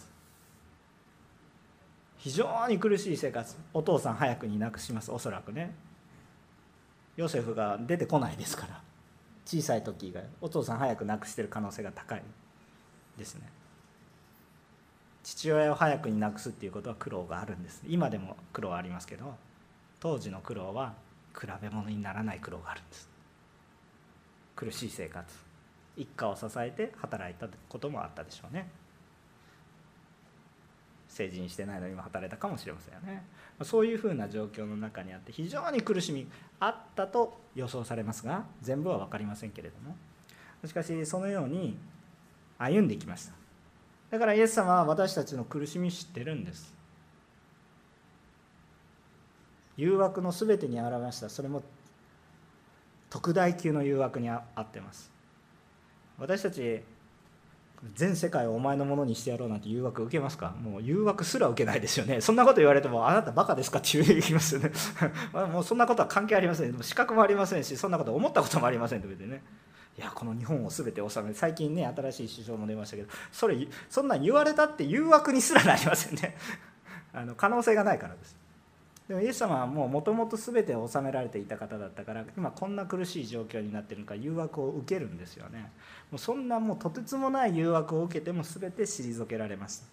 [2.17, 3.55] 非常に苦しい生活。
[3.73, 5.11] お父さん早くに亡くします。
[5.11, 5.75] おそらくね。
[7.15, 8.81] ヨセフが出てこないですから。
[9.45, 12.23] 小さい時以外お父さん早く亡くしてる可能性が高い
[13.17, 13.41] ですね。
[15.26, 17.82] 父親を早くに亡くすっていうことは苦労があるんです。
[17.88, 19.36] 今でも苦労はありますけど
[19.99, 20.93] 当時の苦労は
[21.34, 23.09] 比べ物にならない苦労があるんです。
[24.55, 25.26] 苦しい生活。
[25.97, 28.69] 一家を支えて働いたこともあったでしょうね。
[31.09, 33.26] 成人してないのにも働いたかもしれませんよね。
[33.63, 36.28] そういうふうな状況の中にあって非常に苦しみ
[36.59, 39.95] あったと予想されますが全部は分かりませんけれども。
[40.67, 41.80] しかしそのように
[42.59, 43.45] 歩んできました。
[44.16, 46.74] だからイエス様は私たちの苦しみ知ってるんです。
[49.76, 51.28] 誘惑の全てに現れました。
[51.28, 51.61] それも
[53.09, 55.11] 特大級の誘惑にあってます。
[56.18, 56.82] 私たち
[57.93, 60.51] 全世界をお前のものにしてやろうなんて誘惑受けますか？
[60.61, 62.22] もう誘惑すら受けないですよね。
[62.22, 63.80] そんなこと言われてもあなたバカですか？
[63.80, 64.72] って言いますよね
[65.51, 66.82] もうそんなことは関係ありません。
[66.82, 69.43] 資格もありませんしそんなこと思ったこともありませんと言ってね。
[69.98, 73.56] いやこの日本を全て治め最近ね新しい首相も出ましたけどそれ
[73.89, 76.36] そんなん言われたって誘惑にすらなりませんね。
[77.14, 78.36] あの可能性がないからです。
[79.08, 85.72] でもイエス様はもうもともと全てを治められていた方だったから今こんな苦しい状況になってるのか誘惑を受けるんですよね。
[86.12, 89.86] もうそんなもうとてつもない誘惑を受けても全て退けられました。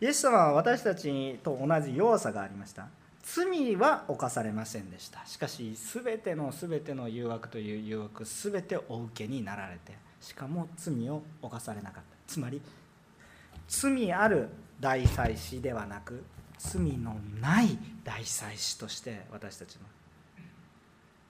[0.00, 2.88] イエス様は私たちと同じ弱さがありました。
[3.22, 5.24] 罪は犯されませんでした。
[5.26, 12.02] しかし全ての全ての誘惑という誘惑全てお受けになられてしかも罪を犯されなかった。
[12.26, 12.60] つまり
[13.68, 14.48] 罪ある
[14.80, 16.24] 大祭司ではなく
[16.58, 19.82] 罪のない大祭司として私たちの。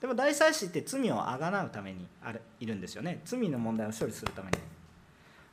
[0.00, 3.20] でも大祭司って罪をあがなうためにあるいるんですよね。
[3.24, 4.58] 罪の問題を処理するために。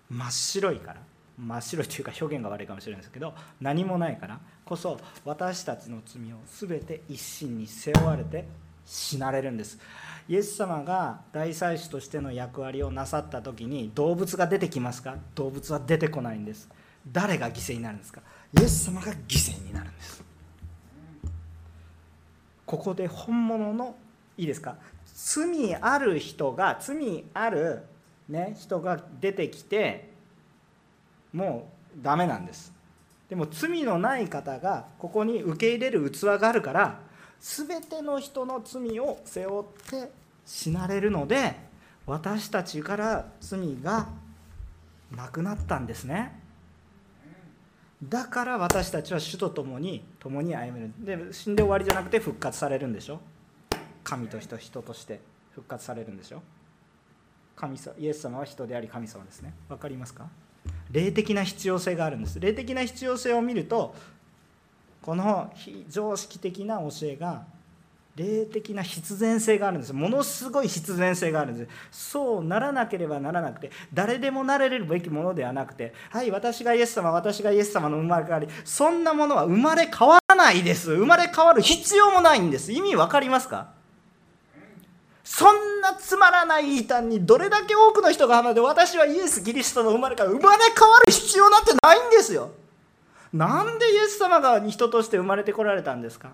[0.10, 1.02] 真っ白いから。
[1.40, 8.46] 真っ白というか表現が悪いかもしれないですけど何もないからこそ私たちの罪を全て一身に背負われて
[8.86, 9.80] 死なれるんです。
[10.28, 15.16] イエス様が大祭司としての役割をなさった時に動物が出てきますか？
[15.36, 16.68] 動物は出てこないんです。
[17.12, 18.22] 誰が犠牲になるんですか？
[18.60, 20.24] イエス様が犠牲になるんです。
[22.66, 23.96] ここで本物の
[24.38, 24.76] いいですか？
[25.14, 27.84] 罪ある人が罪ある、
[28.28, 30.09] ね、人が出てきて
[31.34, 31.70] も
[32.00, 32.74] うダメなんです。
[33.30, 37.00] でも罪のない方がここに受け入れる器があるから
[37.40, 40.12] 全ての人の罪を背負って
[40.46, 41.56] 死なれるので
[42.08, 44.08] 私たちから罪が
[45.16, 46.40] なくなったんですね。
[48.04, 50.94] だから私たちは主と共に共に歩める。
[51.28, 53.20] で死んで終わりじゃなくて復活されるんでしょ？
[54.04, 55.20] 神と人人として
[55.54, 56.42] 復活されるんでしょ？
[57.56, 59.54] 神イエス様は人であり神様ですね。
[59.68, 60.28] 分かりますか？
[60.92, 62.40] 霊的な必要性があるんです。
[62.40, 63.96] 霊的な必要性を見ると
[65.02, 67.44] この非常識的な教えが
[68.16, 69.94] 霊的な必然性があるんです。
[69.94, 71.72] ものすごい必然性があるんです。
[71.92, 80.94] そうならなければならなくて誰でもなれるべきものではなくてはい私がイエス様私がイエス様の生まれ変わりそんなものは生まれ変わらないです。
[80.94, 82.74] 生まれ変わる必要もないんです。
[82.74, 83.79] 意味わかりますか？
[85.32, 92.50] そんなつまらない異端にどれだけ多くの人が離れて私はイエス・キリストの生まれ変わり生まれ変わる必要なんてないんですよ。
[93.32, 96.32] なんでイエス様が人として生まれてこられたんですか？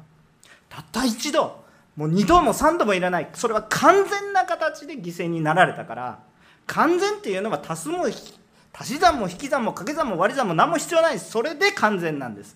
[0.69, 1.65] たった一度。
[1.97, 3.27] もう二度も三度もいらない。
[3.33, 6.19] それは完全な形で犠牲になられたから。
[6.65, 11.15] 完全っていうのは足すも足し算も引き算も掛け算も割り算も何も必要ない。
[11.15, 12.55] ですそれで完全なんです。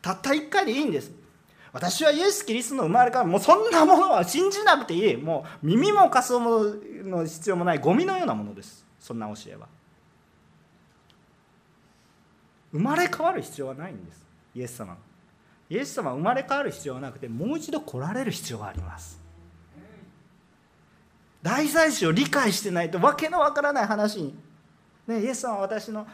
[0.00, 1.10] たった一回でいいんです。
[1.76, 5.16] 私はイエス・キリストの生まれからもうそんなものは信じなくていい。
[5.18, 6.64] もう耳も貸すも
[7.04, 8.86] の必要もないゴミのようなものです。
[8.98, 9.68] そんな教えは。
[12.72, 14.24] 生まれ変わる必要はないんです。
[14.54, 14.96] イエス様。
[15.68, 19.20] イエス様は生まれ変わる必要はなくてもう一度来られる必要があります。
[21.42, 24.34] 大祭司を理解してないと訳のわからない話に、
[25.06, 26.06] ね、イエス様は私の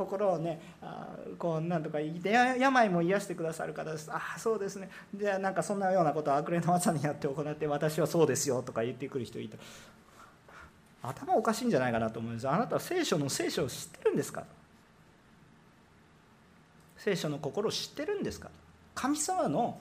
[0.00, 4.10] 心をねあこうなんとか言って病も癒してくださる方です。
[4.10, 4.88] ああそうですね。
[5.14, 9.58] じゃあなんかそんなようなことを悪霊の技にやって行って私はそうですよとか言ってくる人いた。
[11.02, 12.48] 頭おかしいんじゃないかなと思うんです。
[12.48, 14.44] あなたは聖書の聖書を知ってるんですか？
[16.96, 18.50] 聖書の心を知ってるんですか？
[18.94, 19.78] 神様の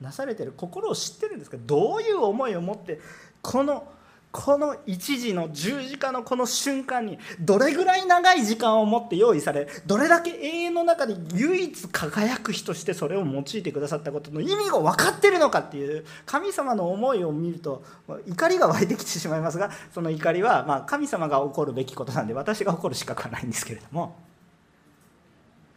[0.00, 1.58] なされてる心を知ってるんですか？
[1.60, 3.00] どういう思いを持って
[3.42, 3.86] この
[4.32, 17.82] この一時の十字架のこの瞬間にどれぐらい長い時間を持って用意されどれだけ永遠の中で唯一輝く日としてそれを用いてくださったことの意味が分かってるのかっていう神様の思いを見ると
[18.28, 24.16] 怒りが湧いてきてしまいますがその怒りはま神様が起こるべきことなんで私が起こる資格はないんですけれども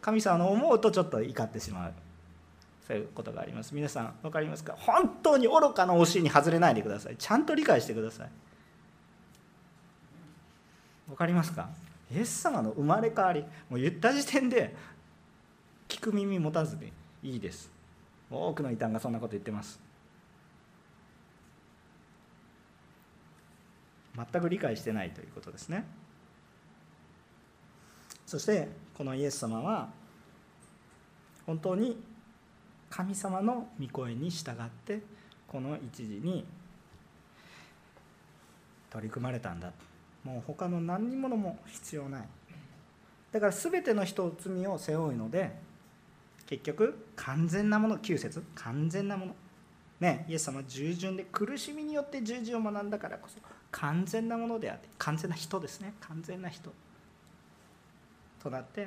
[0.00, 1.92] 神様の思うとちょっと怒ってしまう。
[2.86, 3.74] そういうことがあります。
[3.74, 4.74] 皆さん分かりますか？
[4.78, 7.16] 本当に愚かな教えに外れないでください。
[7.16, 8.30] ちゃんと理解してください。
[11.08, 11.70] 分かりますか？
[12.14, 13.40] イエス様の生まれ変わり。
[13.70, 14.74] もう言った時点で
[15.88, 17.70] 聞く耳持たずでいいです。
[18.30, 19.80] 多くの異端がそんなこと言ってます。
[24.16, 25.84] 全く理解してないということですね。
[28.26, 29.88] そしてこのイエス様は
[31.46, 31.96] 本当に
[32.96, 34.54] 神様の御声に従っ
[34.86, 35.00] て
[35.48, 36.44] この一時に
[38.88, 39.72] 取り組まれたんだ。
[40.22, 42.28] もう他の何にものも必要ない。
[43.32, 45.50] だから全ての人罪を背負うので
[46.46, 49.34] 結局完全なもの9節完全なもの。
[49.98, 53.40] ねイエス様従順で苦しみによって従順を学んだからこそ
[53.72, 55.94] 完全なものであって完全な人ですね。
[55.98, 56.70] 完全な人
[58.40, 58.86] となって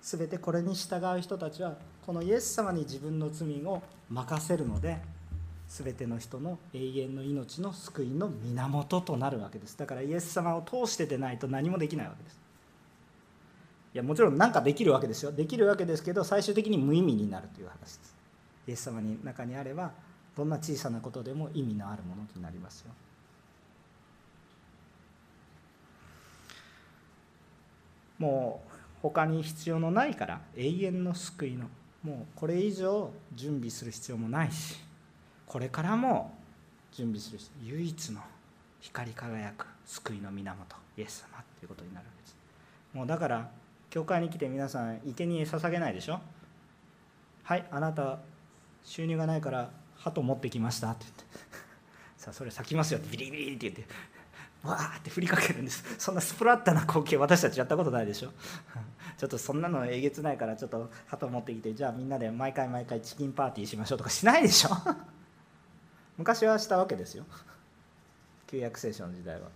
[0.00, 1.74] 全てこれに従う人たちは
[2.04, 4.98] このイエス様に自分の罪を任せるので
[5.68, 9.78] 全ての人の永遠の命の救いの源となるわけです。
[9.78, 12.38] だからイエス様を通してでないと何もできないわけです。
[13.94, 15.32] いやもちろん何かできるわけですよ。
[15.32, 18.16] できるわけですけど最終的に無意味になるという話です。
[18.68, 19.92] イエス様に中にあれば
[20.36, 22.90] どんな小さなことでも意味のあるものになりますよ。
[28.18, 28.72] もう
[29.02, 31.66] 他に必要のないから永遠の救いの
[32.02, 34.76] もうこれ以上準備する必要もないし
[35.46, 36.36] これからも
[36.92, 38.20] 準備する唯一の
[38.80, 42.36] 光り輝く救いの源イエス様っていうことになるわけです。
[42.92, 43.50] もうだから
[43.90, 46.20] 教会に来て皆さん生贄捧げないでしょ？
[47.44, 48.18] はいあなた
[48.84, 51.24] 収入がないから鳩持ってきましたって言って。
[52.18, 53.86] さあそれ咲きますよってビリビリって言って。
[54.62, 55.84] わーって振りかけるんです。
[55.98, 58.32] そんなスプラッタな光景私たちやったことないでしょ？
[59.22, 64.70] ちょっとそんなのえげつないからちょっと鳩持ってきてじゃあみんなで毎回毎回チキンパーティーしましょうとかしないでしょ？
[66.18, 67.24] 昔はしたわけですよ。
[68.48, 69.48] 旧約聖書の時代は。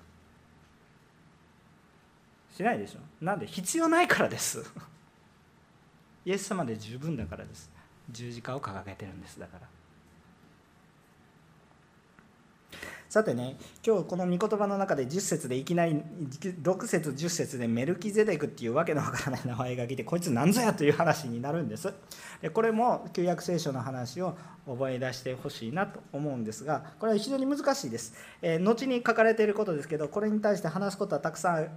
[2.57, 3.01] しないでしょ？
[3.25, 4.63] なんで必要ないからです。
[6.25, 7.69] イエス様で十分だからです。
[8.09, 9.41] 十字架を掲げてるんです。
[9.41, 9.67] だから。
[13.09, 16.03] さてね今日この御言葉の中で10節でいきなり
[16.63, 21.93] 6節10節でメルキゼデクっていうわけのわからない名前が来てこいつなんぞやという話になるんです。
[22.43, 24.37] でこれも旧約聖書の話を
[24.67, 31.69] 覚え出してほしいなと思うんですがこれは非常に難しいです、えー、後に書かれていることですけどこれに対して話すことはたくさん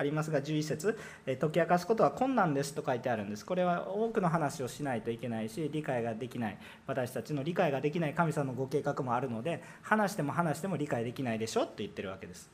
[0.00, 3.44] ありますが11節解き明かすことは困難ですと書いてあるんです。
[3.44, 6.58] これは多くの話をしないといけないし理解ができない。
[6.86, 12.50] 私たちの理解ができない神様のご計画もあるので話しても話しても理解できないでしょって言ってるわけです。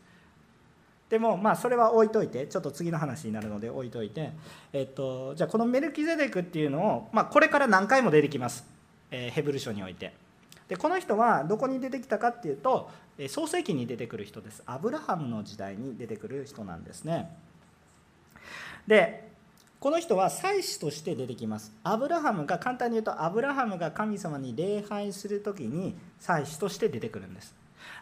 [1.09, 4.33] でもまあそれは置いといてちょっと次の話になるので置いといて、
[4.73, 8.67] えっと、じゃあこのメルキゼデクっていうのを、まあ、これから何回も出てきます、
[9.13, 10.26] え、ヘブル書において。
[10.69, 12.91] でこの人はどこに出てきたかっていうと
[13.29, 14.63] 創世記に出てくる人です。
[14.67, 17.31] アブラハムの時代に出てくる人なんですね。
[18.87, 19.27] で
[19.79, 21.73] この人は祭司として出てきます。
[21.85, 27.55] アブラハムが簡単に言うとアブラハムが神様に礼拝する時に祭司として出てくるんです。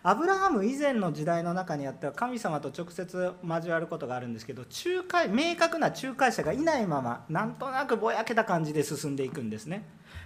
[0.03, 9.85] アブラハム以前の時代の中にあっては神様と直接交わることがあるんですけど仲介明確な仲介者がいないままなんとなくぼやけた感じで進んでいくんですね。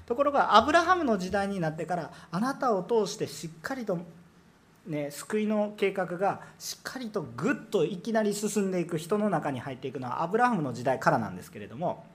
[0.09, 3.98] ところがアブラハムの時代になってからあなたを通してしっかりと
[4.86, 12.06] ね、救いの計画がしっかりとぐっといきなり進んでいく人の中に入っていくのはアブラハムの時代からなんですけれども。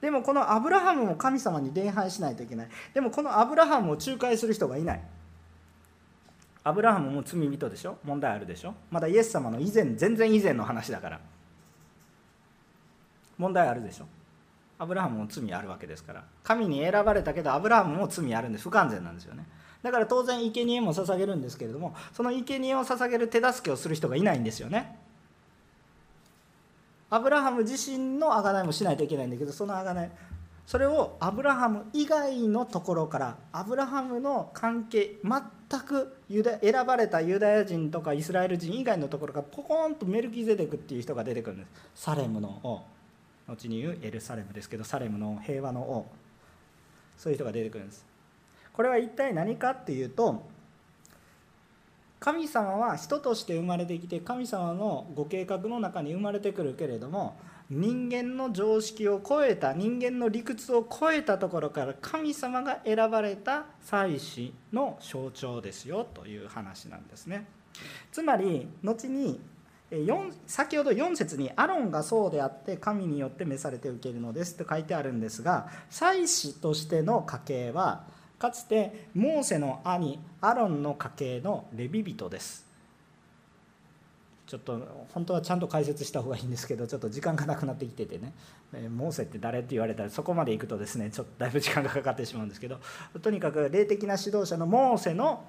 [0.00, 2.68] でもこのアブラハムも神様に礼拝しないといけない。
[2.92, 5.00] でもこのアブラハムを仲介する人がいない。
[6.64, 7.96] アブラハムも罪人でしょ？
[8.02, 8.74] 問題あるでしょ？
[8.90, 11.20] まだイエス様の以前全然以前の話だから。
[13.38, 14.06] 問題あるでしょ？
[14.80, 16.24] アブラハムも罪あるわけですから。
[16.42, 19.44] 神に選ばれたけどアブラハムも罪あるんで不完全なんですよね。
[19.82, 24.98] だから当然生贄も捧げるんですけれどもその生贄を捧げる手助けをする人がいないんですよね。
[27.10, 30.10] アブラハム自身の贖いもしないといけないんだけどその贖い
[30.66, 41.68] それをアブラハム以外のところからアブラハムの関係全くユダ選ばれたユダヤ人とかイスラエル人以外のところからポコンとメルキゼデクっていう人が出てくるんです。
[41.96, 42.99] サレムの王。
[43.50, 46.06] 後に言うエルサレムですけどサレムの平和の王。
[47.16, 48.06] そういう人が出てくるんです。
[48.72, 50.48] これは一体何かっていうと
[52.18, 57.36] 神様は人として生まれてきて神様のご計画の中に生まれてくるけれども
[57.68, 67.46] 人間の常識を超えた人間の理屈を超えたところから神様が選ばれた祭司の象徴ですよという話なんですね。
[68.12, 69.40] つまり後に
[70.46, 78.04] 先ほど4節に「アロンがそうであって神によって召されて受けるのです」と書いてあるんですが祭司としての家系は
[78.38, 82.70] かつてモーセの兄アロンの家系のレビ人です。
[84.46, 88.32] ちょっと本当はちゃんと解説した方がいいんですけどちょっと時間がなくなってきててね。
[88.88, 92.80] モーセって誰って言われたらそこまで行くとですねちょっとだいぶ時間がかかってしまうんですけど
[93.22, 95.44] とにかく霊的な指導者のモーセの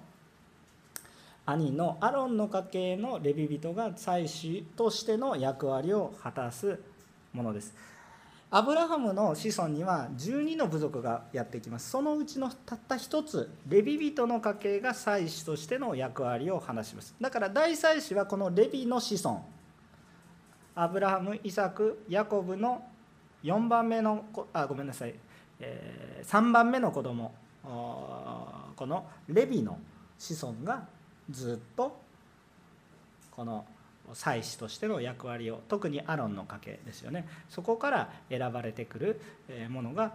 [1.52, 6.80] 兄のアロンの家系のレビ人が祭司としての役割を果たす
[7.34, 7.74] ものです。
[8.54, 11.90] アブラハムの子孫には12の部族がやってきます。
[11.90, 17.16] そのうちのたった一つレビ人の家系が祭司としての役割を話します。
[17.20, 19.42] だから大祭司はこのレビの子孫。
[20.74, 22.84] アブラハムイサクヤコブの
[23.44, 25.14] 4番目のあごめんなさい、
[25.60, 27.34] えー、3番目の子供。
[27.64, 29.78] このレビの
[30.18, 30.88] 子孫が
[31.30, 32.00] ずっと
[33.32, 33.66] この
[34.14, 37.28] 祭司としての役割を特にアロンの家系ですよね。
[37.50, 39.22] そこから選ばれてくる
[39.70, 40.14] ものが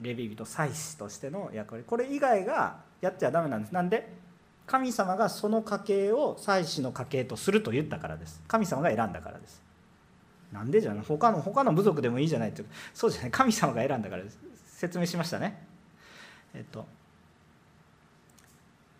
[0.00, 1.84] レビ人祭司としての役割。
[1.86, 3.72] これ以外がやっちゃダメなんです。
[3.72, 4.12] なんで
[4.66, 8.42] 神様がその家系を祭司の家系とすると言ったからです。
[8.46, 9.62] 神様が選んだからです。
[10.52, 11.04] なんでじゃない。
[11.04, 13.30] 他の他の部族でもいいじゃないってそうじゃない。
[13.30, 14.38] 神様が選んだからです。
[14.66, 15.66] 説明しましたね。
[16.54, 16.86] えっと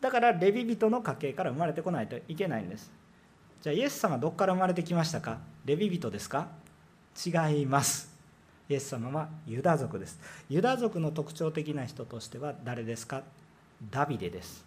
[0.00, 2.90] だからレビ人の家系から生まれてこないといけないんです。
[3.62, 5.38] じゃあイエス様どこから生まれてきましたか？
[5.66, 6.48] レビ人ですか？
[7.24, 8.10] 違います。
[8.68, 10.18] イエス様はユダ族です。
[10.48, 13.22] ユダ族の特徴的な人としては誰ですか？
[13.90, 14.64] ダビデです。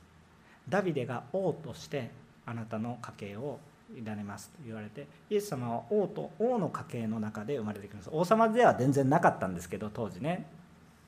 [0.70, 2.12] ダビデが王として
[2.46, 3.60] あなたの家系を
[3.98, 4.50] 委ねます。
[4.50, 8.10] と言われてイエス様は王と王の家系の中で生まれてきます。
[8.12, 10.46] 王様では全然なかったんですけど当時ね。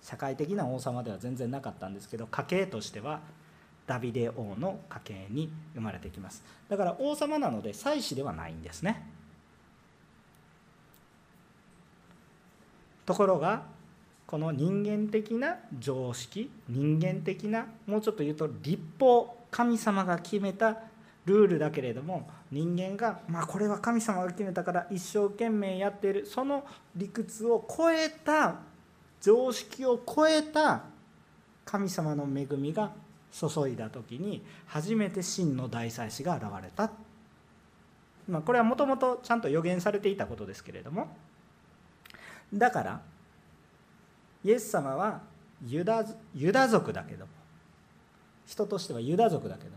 [0.01, 3.21] 社会的な王様では全然なかったんですけど家系としては
[3.87, 6.43] ダビデ王の家系に生まれてきます。
[6.69, 9.07] だから王様なので祭司ではないんですね。
[13.05, 13.63] ところが
[14.25, 20.77] この人間的な常識人間的なもうちょっと言うと立法神様が決めた
[21.25, 26.65] ルールだけれども人間がまあこれは神様が決めたから一生懸命やっているその
[26.95, 28.55] 理屈を超えた
[29.21, 30.83] 常識を超えた
[31.63, 32.91] 神様の恵みが
[33.37, 36.91] 注いだ時に初めて真の大祭司が現れた、
[38.29, 41.15] まあ、これはもともとちゃんと予言されていたことですけれども。
[42.53, 43.01] だから
[44.43, 45.21] イエス様は
[45.65, 47.31] ユダユダ族だけども
[48.45, 49.71] 人としてはユダ族だけど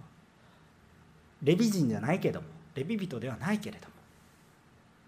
[1.42, 3.92] レビ人じゃないけどもレビ人ではないけれども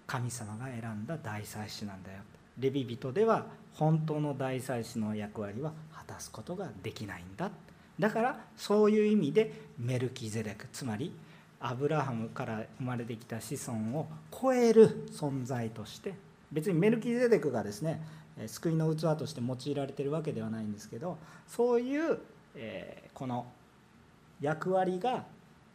[0.07, 2.19] 神様が選んだ大祭司なんだよ。
[2.59, 7.51] レビ人では本当の大祭司の役割は果たすことができないんだ。
[8.01, 11.13] だからそういう意味でメルキゼデクつまり
[11.61, 14.09] アブラハムから生まれてきた子孫を
[14.43, 16.15] 超える存在として
[16.51, 18.03] 別にメルキゼデクがですね
[18.47, 22.19] 救いの器として用いられてるわけではないんですけどそういう、
[22.55, 23.47] えこの
[24.41, 25.25] 役割が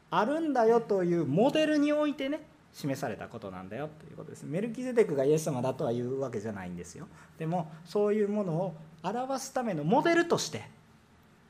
[0.09, 2.41] あるんだよというモデルにおいてね
[2.73, 4.43] 示されたことなんだよということです。
[4.43, 7.07] メルキゼデクがイエス様だとは言うわけじゃないんですよ。
[7.37, 10.63] でもそういうものを表すためのモデルとして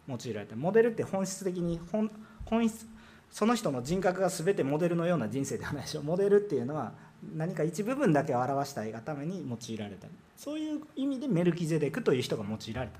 [0.07, 2.11] 用いられたモデルって本質的に本
[2.45, 2.85] 本質
[3.31, 6.93] その人の人格が全てモデルのような人生ではないでしょモデルっていうのは
[7.35, 10.07] 何か一部分だけを表したいがために用いられた。
[10.37, 12.99] そういう意味でメルキゼデクという人が用いられた。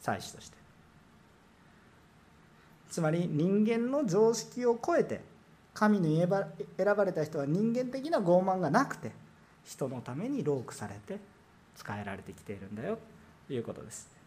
[0.00, 0.56] 祭司として。
[2.90, 5.20] つまり人間の常識を超えて
[5.74, 6.28] 神に選
[6.96, 9.12] ばれた人は人間的な傲慢がなくて
[9.64, 11.20] 人のためにロークされて
[11.76, 12.98] 使えられてきているんだよ。
[13.46, 14.17] ということです。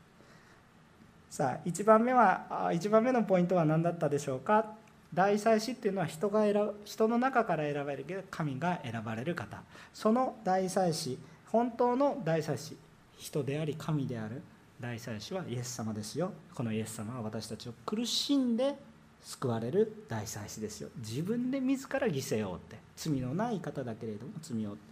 [1.32, 4.66] さあ1番目は1番目のポイントは何だったでしょうか？
[5.14, 9.62] 大祭司っていうのは人が選人の中から選ばれるけど神が選ばれる方。
[9.94, 11.18] その大祭司
[11.48, 12.78] 本当の大祭司
[13.18, 14.42] 人であり神である
[14.82, 16.34] 大祭司はイエス様ですよ。
[16.54, 18.76] このイエス様は私たちを苦しんで
[19.24, 20.90] 救われる大祭司ですよ。
[20.98, 24.84] 自分で自ら犠牲を負って罪のない方だけれども罪を負って。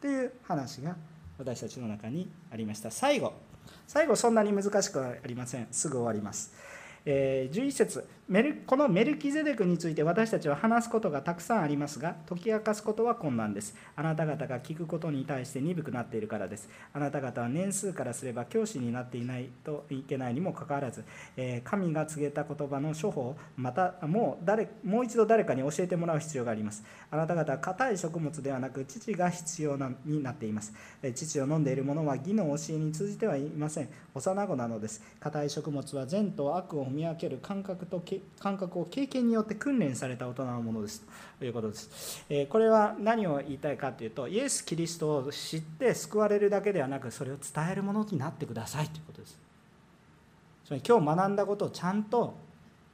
[0.00, 0.96] という話が
[1.38, 2.90] 私たちの中にありました。
[2.90, 3.34] 最後
[3.86, 5.68] 最後そんなに難しくありません。
[5.70, 6.52] すぐ終わります。
[7.06, 13.76] えー11節メルこのメルキゼデクについて私たちは話すことがたくさんありますが解き明かすことは困難です。
[13.94, 16.68] あなた方が聞くことに対して鈍くなっているからです。
[16.92, 21.04] あなた方は年数からすれば教師になっていないといけないにもかかわらず、
[21.36, 26.82] え神が告げた言葉の処方またもう誰もう一度誰かに教えてもらう必要があります。
[27.12, 30.74] あなた方は硬い食物ではなく父が必要なになっています。
[31.00, 33.88] え父を飲んでいる者は義の教えに通じてはいません。
[34.16, 38.02] 幼子なのです硬い食物は善と悪を見分ける感覚と
[38.40, 41.04] 感覚を経験によって訓練された大人のものです
[41.38, 42.24] ということです。
[42.30, 49.38] えこれは何を言いたいかというとイエス・キリストを知って救われるだけではなくそれを伝えるものになってくださいということです。
[50.64, 52.34] つまり今日学んだことをちゃんと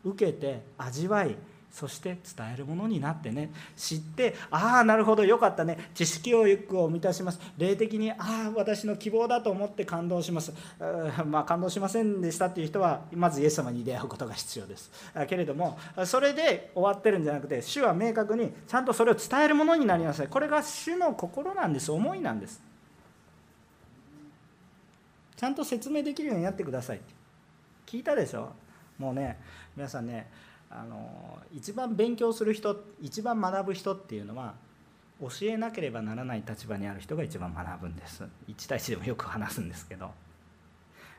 [0.05, 1.37] 受けて味わい
[1.73, 3.51] そして伝えるものになってね。
[3.77, 5.91] 知ってああなるほどよかったね。
[5.95, 7.41] 知識教育を満たします。
[7.57, 10.53] 霊的にああ私の希望だと思って感動します。
[11.27, 14.91] まあ感動しませんでしたっていう人はまずイエス様に出会うことが必要です。
[15.27, 20.29] けれどもそれで終わってるんじゃなくて主は明確にちゃんとそれを伝えるものになりなさい。
[20.29, 21.91] これが主の心なんです。
[21.91, 22.61] 思いなんです。
[25.35, 27.01] ちゃんと説明できるようになってください
[27.85, 28.53] 聞いたでしょ？
[28.97, 29.41] もうね
[29.77, 30.31] 皆さんね
[30.75, 34.55] あの一番勉強する人一番学ぶ人っていうのは
[35.21, 38.25] 教えなければならない立場にある人が一番学ぶんです。
[38.49, 40.11] 1対1でもよく話すんですけど。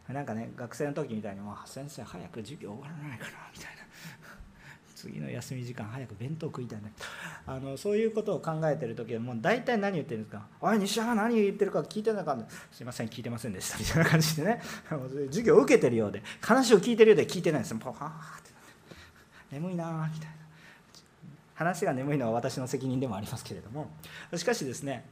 [0.09, 3.83] なんかね学生の時みたいにもう先生早く授業終わらないかなみたいな。
[4.95, 6.91] 次の休み時間早く弁当食いたいね。
[7.45, 12.49] あのそういうことを考えてる時はもう大体何言ってるんですか「おい西山何言ってるか聞いてなかった。
[12.71, 14.61] すいません聞いてませんでした」みたいな感じでね。
[15.27, 17.71] 授業受けてるようで話を聞いてるようで聞いてないんです。
[17.71, 17.77] よ
[19.53, 20.35] 眠いなみたいな。
[21.55, 23.89] 話が眠いのは私の責任でもありますけれども。
[24.35, 25.05] しかしですね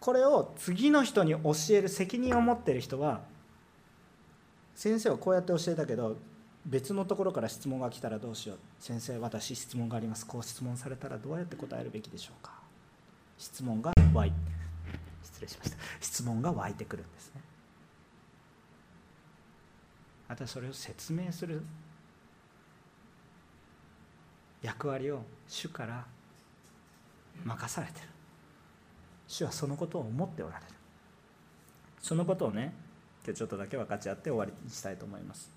[0.00, 3.22] これを次の人に教える責任を持ってる人は
[4.74, 6.16] 先生はこうやって教えたけど
[6.66, 8.58] 別のところから質問が来たらどうしよう。
[8.80, 10.26] 先生私質問があります。
[10.26, 12.52] こう質問されたらどうやって答えるべきでしょうか。
[13.36, 14.32] 質問が湧い
[15.22, 15.76] 失礼しました。
[16.00, 17.42] 質問が湧いてくるんですね。
[20.28, 21.62] またそれを説明する
[24.64, 26.06] 役割を主から
[27.44, 28.08] 任されてる。
[29.28, 30.72] 主はそのことを思っておられる。
[32.00, 32.72] そのことをね
[33.24, 35.50] 今日ちょっとだけ分かち合って終わりにしたいと思います。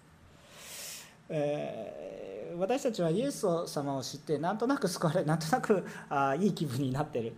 [1.30, 7.34] えー、私たちはイエス様を知ってなんとなく救われなんとなくあいい気分になってる。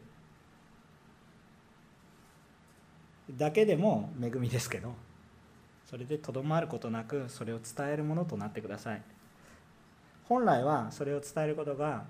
[3.37, 4.95] だけでも恵みですけど
[5.87, 9.03] それでとどまることなくそれを伝えるものとなってください。
[10.29, 12.03] 本来はそれを伝えることが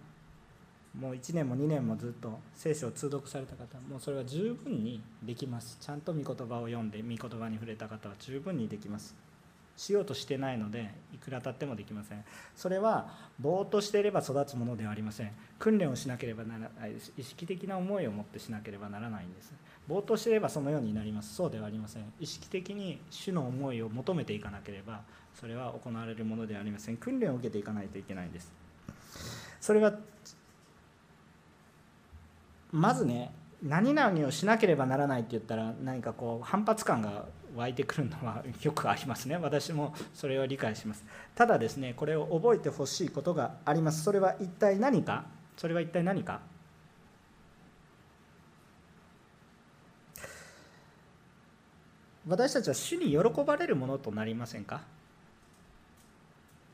[0.99, 5.78] もう1年も2年もずっと聖書を通読された方もうそれは十分にできます。
[5.80, 9.15] ちゃんと御言葉を読んで御言葉に触れた方は十分にできます。
[9.78, 12.26] しようとしてないのでいくら経ってもできません。
[12.57, 15.32] それはぼーっとしていれば育つものではありません。
[15.57, 19.53] 訓練をしなければならない意識的な思いを持ってしなければならないんです。
[19.89, 21.33] ぼーっとしてればそのようになります。
[21.33, 22.03] そうではありません。
[22.19, 25.01] 意識的に主の思いを求めていかなければ
[25.33, 26.97] それは行われるものではありません。
[26.97, 28.51] 訓練を受けていかないといけないんです。
[29.59, 29.93] それは
[32.71, 33.33] まずね
[33.63, 37.25] 何々をしなければならないって言ったら何かこう反発感が
[37.55, 39.37] 湧いてくるのはよくありますね。
[39.37, 41.03] 私もそれを理解します。
[41.33, 44.03] ただですねこれを覚えてほしいことがあります。
[44.03, 45.25] それは一体何か？
[45.57, 46.41] それは一体何か？
[52.28, 54.82] 私たちは主に喜ばれるものとなりませんか？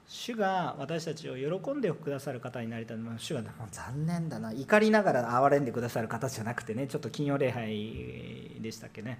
[0.07, 3.41] 主が私たちを喜んでくださる方になりたい主が
[3.71, 9.19] 残念だな怒りながら憐れんでくださる方じゃなくてねちょっと金曜礼拝でしたっけね。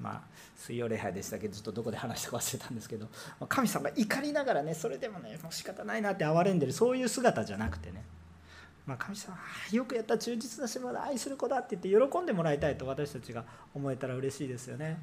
[0.00, 0.20] まあ
[0.56, 1.48] 水曜礼拝でしたけ？
[1.48, 3.06] どちょっとどこで話したか忘れたんですけど。
[3.48, 8.02] 神様怒りながらねそれでもねもう仕方ないなって憐れんでるそういう姿じゃなくてね。
[8.86, 9.36] まあ、神様
[9.72, 13.42] よくやった忠実な島だ愛する子だって言って喜んでもらいたいと私たちが
[13.74, 14.98] 思えたら嬉しいですよね。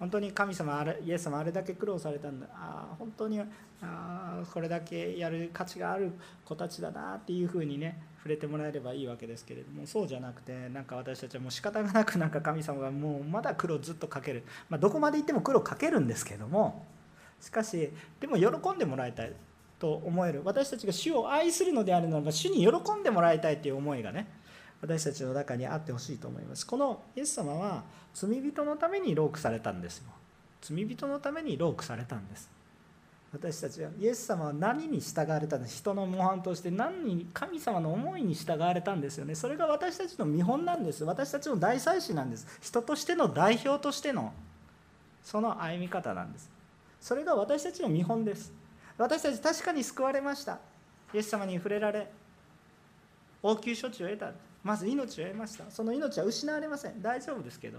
[0.00, 2.46] 本当に神様あれイエス様あれだけ苦労されたんだ。
[2.54, 3.38] ああ本当に
[3.82, 6.12] あこれだけやる価値がある
[6.44, 9.86] 子たちだなっていうふうにね触れてもらえればいいわけですけれども。
[9.86, 16.86] そうじゃなくてなんか私たちはもう仕方がなくなんか神様がもうまだ苦労ずっとかける、まあ、どこまで行っても苦労かけるんですけども。
[17.38, 17.90] しかし
[18.20, 19.32] でも喜んでもらいたい
[19.78, 20.42] と思える。
[20.44, 24.28] 私たちが主を愛するのであるならば主に喜んでもらいたいという思いがね
[24.80, 26.66] 私たちの中にあってほしいと思います。
[26.66, 30.04] このイエス様は罪人のためにロークされたんですよ。
[30.62, 32.50] 罪人のためにロークされたんです。
[33.32, 35.76] 私たちはイエス様は何に従われたんです？
[35.76, 39.34] 人の模範として何に神様の思いに従われたんですよね？
[39.34, 41.04] それが私たちの見本なんです。
[41.04, 42.46] 私たちの大祭司なんです。
[42.60, 44.32] 人としての代表としての
[45.22, 46.50] その歩み方なんです。
[47.00, 48.52] それが私たちの見本です。
[48.98, 50.58] 私たち確かに救われました。
[51.14, 52.10] イエス様に触れられ
[53.42, 54.32] 応急処置を得た。
[54.62, 55.70] まず命を得ました。
[55.70, 57.00] その命は失われません。
[57.00, 57.78] 大丈夫ですけど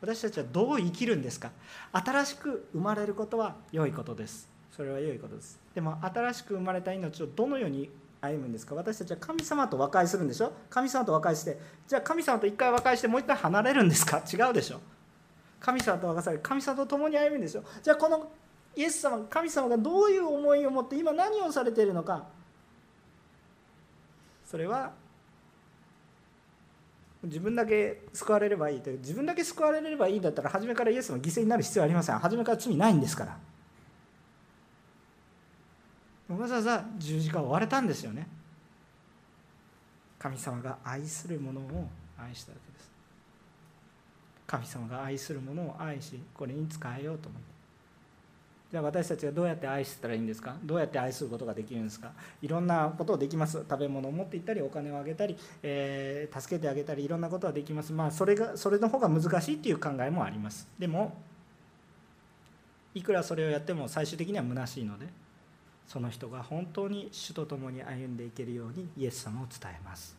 [0.00, 1.50] 私たちはどう生きるんですか？
[1.92, 4.48] 新しく生まれることは良いことです。
[4.70, 5.58] それは良いことです。
[5.74, 7.90] でも新しく生まれた命をどのように
[8.20, 8.74] 歩むんですか？
[8.74, 10.52] 私たちは神様と和解するんでしょ？
[10.70, 11.58] 神様と和解して
[11.88, 14.18] じゃあ神様と一回和解してもう一回離れるんですか？
[14.18, 14.80] 違うでしょ。
[15.60, 18.30] 神様と和解され神様と共に歩むんですよじゃあこの
[18.76, 22.26] イエス様神様がどういう思いを持って今何をされているのか。
[24.44, 24.92] それは
[27.24, 32.18] 自分だけ救われればいいという自分だけ救われればいいんだったら初めからイエスの犠牲になる必要はありません。
[32.18, 33.38] 初めから罪ないんですから。
[36.36, 38.26] わざわざ十字架を追われたんですよね。
[40.18, 42.90] 神様が愛する者を愛したわけです。
[44.46, 47.53] 神様が愛する者を愛しこれに仕えようと思って。
[48.74, 50.56] じゃあ私たちがどうやって愛したらいいんですか？
[50.64, 52.10] どうやって愛することができるんですか？
[52.42, 53.58] いろんなことをできます。
[53.70, 57.92] 食べ物を持っていったりお金をあげたり、えー、助けてあげたりいろんなことはできます。
[57.92, 60.66] まあそれがそれの方が難しいっていう考えもあります。
[60.76, 61.16] でも
[62.94, 65.06] いくらそれをやっても最終的には虚しいので
[65.86, 70.16] その人が本当に主と共に歩んでいけるようにイエス様を伝えます。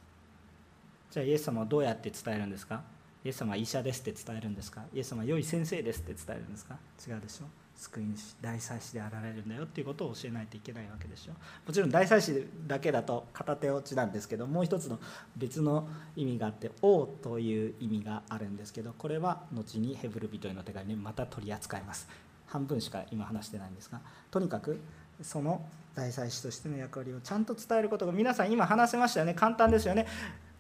[1.12, 2.84] じゃあイエス様はどうやって伝えるんですか？
[3.26, 4.84] イエス様は医者ですって伝えるんですか？
[4.94, 6.78] イエス様は良い先生ですって伝えるんですか？
[7.06, 7.65] 違うでしょ？
[7.78, 11.34] 救い主大祭司であられるんだよっていうことを教えないといけないわけでしょ。
[11.66, 15.00] もちろん大祭司だけだと片手落ちなんですけどもう一つの
[15.36, 22.08] 別の意味があって「王」という意味があるんですけどこれは後にヘブル人への手紙でまた取り扱います。
[22.48, 24.00] 半分しか今話してないんですが
[24.32, 24.80] とにかく
[25.22, 25.66] その
[25.96, 29.34] 大祭司としての役割をちゃんと伝えることが皆さん今話せましたよね。
[29.34, 30.06] 簡単ですよね。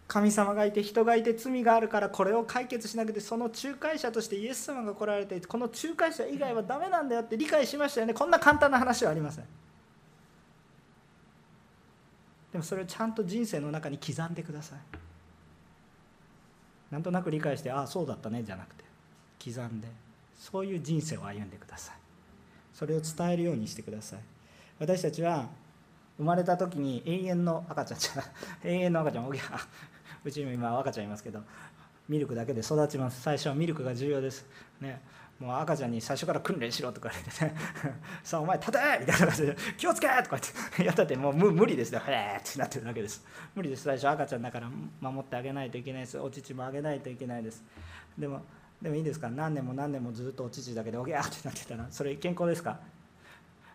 [0.08, 8.14] 神様がいて人がいて罪があるからこれを解決しなくてその仲介者としてイエス様が来られてこの仲介者以外はダメなんだよって理解しましたよね。
[8.14, 9.45] こんな簡単な話はありません。
[12.51, 14.80] でもそれをちゃんと人生の中に刻んでください。
[16.91, 18.86] なんとなく理解してああそうだったねじゃなくて。
[19.43, 19.88] 刻んで
[20.39, 21.95] そういう人生を歩んでください。
[22.74, 24.20] それを伝えるようにしてください。
[24.80, 25.47] 私たちは
[26.18, 28.24] 生まれた時に永遠の赤ちゃんじゃ
[28.64, 29.26] 永遠の赤ちゃん
[30.26, 31.39] うちにも今赤ちゃんいますけど
[32.09, 33.21] ミルクだけで育ちます。
[33.21, 34.45] 最初はミルクが重要です、
[34.82, 35.01] ね、
[35.39, 37.55] もう赤ちゃんに最初から訓練しろとか言ってね。
[38.23, 40.41] さあお前立てみたいな感じで気をつけとか言っ
[40.76, 40.84] て。
[40.86, 42.01] やったってもう無理ですよ。
[42.07, 43.23] へえってなってるだけです。
[43.55, 43.84] 無理です。
[43.84, 44.69] 最初赤ちゃんだから
[45.01, 46.19] 守ってあげないといけないです。
[46.19, 47.63] お乳もあげないといけないです。
[48.17, 48.43] でも
[48.82, 49.30] でもいいですか？
[49.30, 52.80] 何年も何年もずっとお乳だけでおぎゃーってなってたらそれ健康ですか？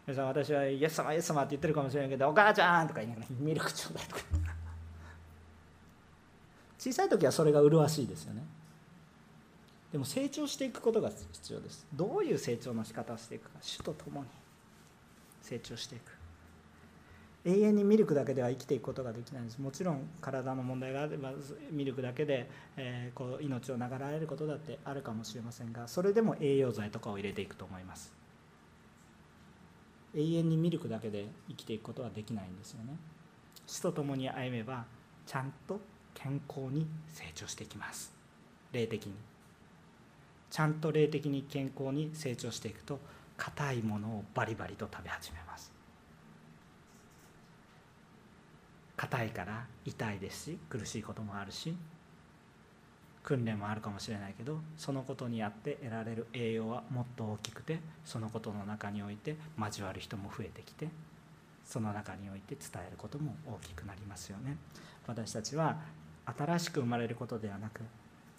[0.06, 4.22] 皆さん私はイエス様イエス様って言ってるかもしれないけどお母ちゃんとか言いながらミルクちょうだいとか
[6.80, 8.42] 小さい時はそれが麗しいですよね。
[9.92, 11.86] でも成長していくことが必要です。
[11.92, 13.58] どういう成長の仕方をしていくか。
[13.60, 14.26] 主と共に
[15.42, 16.16] 成長していく。
[17.44, 19.58] 永遠にミルクだけでは生きていくことができないんです。
[19.58, 21.32] もちろん体の問題があれば
[21.70, 28.14] ミルクだけで、えー、こう命を流られることだってあるかもしれませんがそれでも栄養剤とかを入れていくと思います。
[30.14, 32.96] 永遠にミルクだけで生きていくことはできないんですよね。
[33.66, 34.86] 死と共に歩めば
[35.26, 35.78] ちゃんと
[36.14, 38.12] 健康に成長していきます。
[38.72, 39.14] 霊的に。
[40.50, 42.98] ちゃんと霊的に健康に成長していくと
[43.36, 45.72] 硬いものをバリバリと食べ始めます。
[49.00, 51.74] 硬いから痛いですし苦しいこともあるし
[53.22, 60.88] 訓練もあるかもしれないけどそのことにあって得られる栄養はもっと大きくてそのことの中において交わる人も増えてきて
[61.64, 64.56] その中において伝えることも大きくなりますよね。
[65.06, 65.78] 私たちは
[66.24, 67.80] 新しく生まれることではなく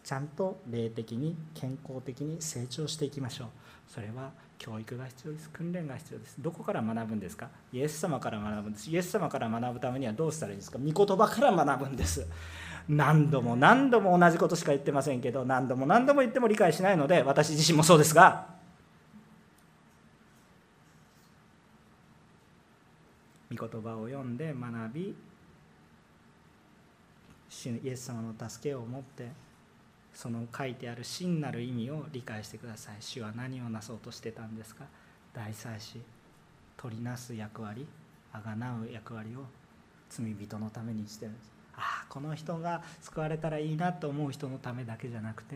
[0.03, 3.47] ちゃんと霊的に健康的に成長していきましょう。
[3.87, 5.49] それは教育が必要です。
[5.49, 6.35] 訓練が必要です。
[6.39, 7.49] どこから学ぶんですか？
[7.73, 8.89] イエス様から学ぶんです。
[8.89, 10.79] イエス様から学ぶためにはどうしたらいいですか？
[10.79, 12.27] 御言葉から学ぶんです。
[12.89, 18.49] 何度も何度も同じことしか言ってませんけど何度も何度も言っても理解しないので私自身もそうですが。
[23.55, 25.15] 御言葉を読んで学び
[27.61, 29.29] 主イエス様の助けを持って
[30.13, 32.95] その書いてある真なる意味を理解してください。
[32.99, 34.85] 主は何をなそうとしてたんですか？
[35.33, 36.01] 大祭司
[36.75, 37.85] 取りなす役割
[38.33, 39.45] あがなう役割を
[40.09, 41.51] 罪人のためにしてるんです。
[41.75, 45.55] ああこの人が救われたらいいなと思う人のためだけじゃなくて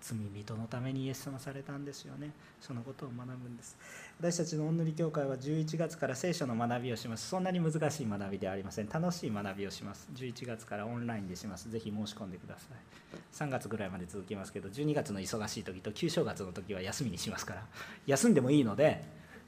[0.00, 2.30] 罪人のためにイエス様されたんですよね。
[2.60, 3.76] そのことを学ぶんです。
[4.18, 7.28] 私たちのおんぬり教会は11月から聖書の学びをします。
[7.28, 8.88] そんなに難しい学びではありません。
[8.88, 10.08] 楽しい学びをします。
[10.14, 11.70] 11月からオンラインでします。
[11.70, 13.18] ぜひ申し込んでください。
[13.32, 17.62] 3月ぐらいまで続きますけど12月の忙しい時と旧正月の時は休みにしますから。
[18.06, 19.04] 休んでもいいので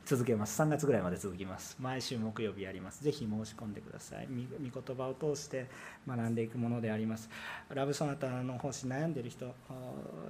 [0.09, 0.63] 続けます。
[0.63, 1.77] 3月ぐらいまで続きます。
[1.79, 3.05] 毎週木曜日やります。
[3.05, 4.27] ぜひ申し込んでください。
[4.27, 5.67] 御言葉を通して
[6.09, 7.29] 学んでいくものであります。
[7.69, 9.55] ラブソナタの奉仕悩んでる人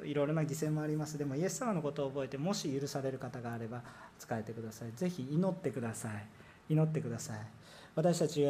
[0.03, 1.17] いろいろな犠牲もあります。
[1.17, 3.85] でもイエス様のことを覚えてもし許される方があれば
[4.19, 4.91] 使えてください。
[4.97, 6.27] ぜひ祈ってください。
[6.71, 7.39] 祈ってください。
[7.95, 8.45] 私たち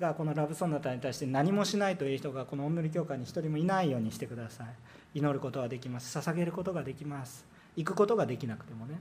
[0.00, 4.68] がこのラブソナタに対して何もしないという人がこのおんぬり教会に一人もいないようにしてください。
[5.18, 6.18] 祈ることはできます。
[6.18, 7.44] 捧げることができます。
[7.76, 8.98] 行くことができなくてもね。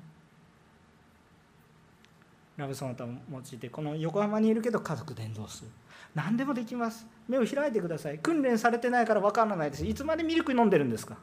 [2.62, 5.70] ラブソナタを用いてこの横浜にいるけど家族伝道する。
[6.14, 7.08] 何でもできます。
[7.28, 8.20] 目を開いてください。
[8.20, 9.86] 訓練されてないから分からないです。
[9.86, 11.18] いつまでミルク飲んでるんですか。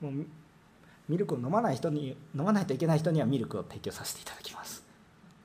[0.00, 0.12] もう
[1.08, 4.84] ミルクを飲まない人に飲まないといけない人にはミルクを提供させていただきます。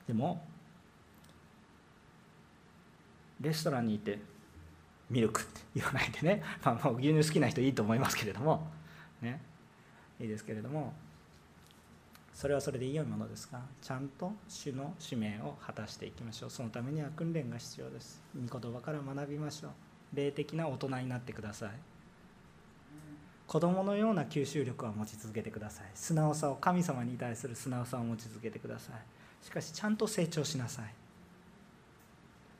[0.06, 0.44] でも
[3.40, 4.18] レストランにいて
[5.08, 8.70] ミルクって言わないでね、まあ、もう牛乳好きな人いいと思いますけれども。
[9.22, 9.40] ね。
[10.20, 10.92] いいですけれども。
[12.34, 16.50] それはそれで良いものですがちゃんと主の使命を果たしていきましょう。
[16.50, 18.20] そのためには訓練が必要です。
[18.34, 19.70] 御言葉から学びましょう。
[20.16, 21.70] 霊的な大人になってください。
[23.46, 25.86] 子供のような吸収力は持ち続けてください。
[25.94, 29.44] 素直さを神様に対する素直さを持ち続けてください。
[29.44, 30.92] しかしちゃんと成長しなさい。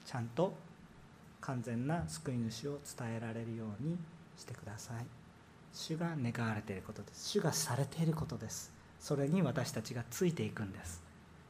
[0.04, 0.54] ちゃんと
[1.40, 3.98] 完全な救い主を伝えられるように
[4.36, 5.06] してください。
[5.72, 7.30] 主が願われていることです。
[7.30, 8.73] 主がされていることです。
[9.04, 11.02] それに私たちがついていくんです。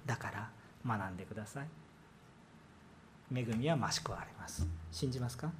[0.04, 0.50] だから
[0.84, 1.68] 学んでください。
[3.32, 4.66] 恵みは増し加わります。
[4.90, 5.52] 信じますか？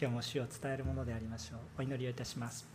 [0.00, 1.58] 今日も主を伝えるものでありましょう。
[1.80, 2.68] お祈りをいたします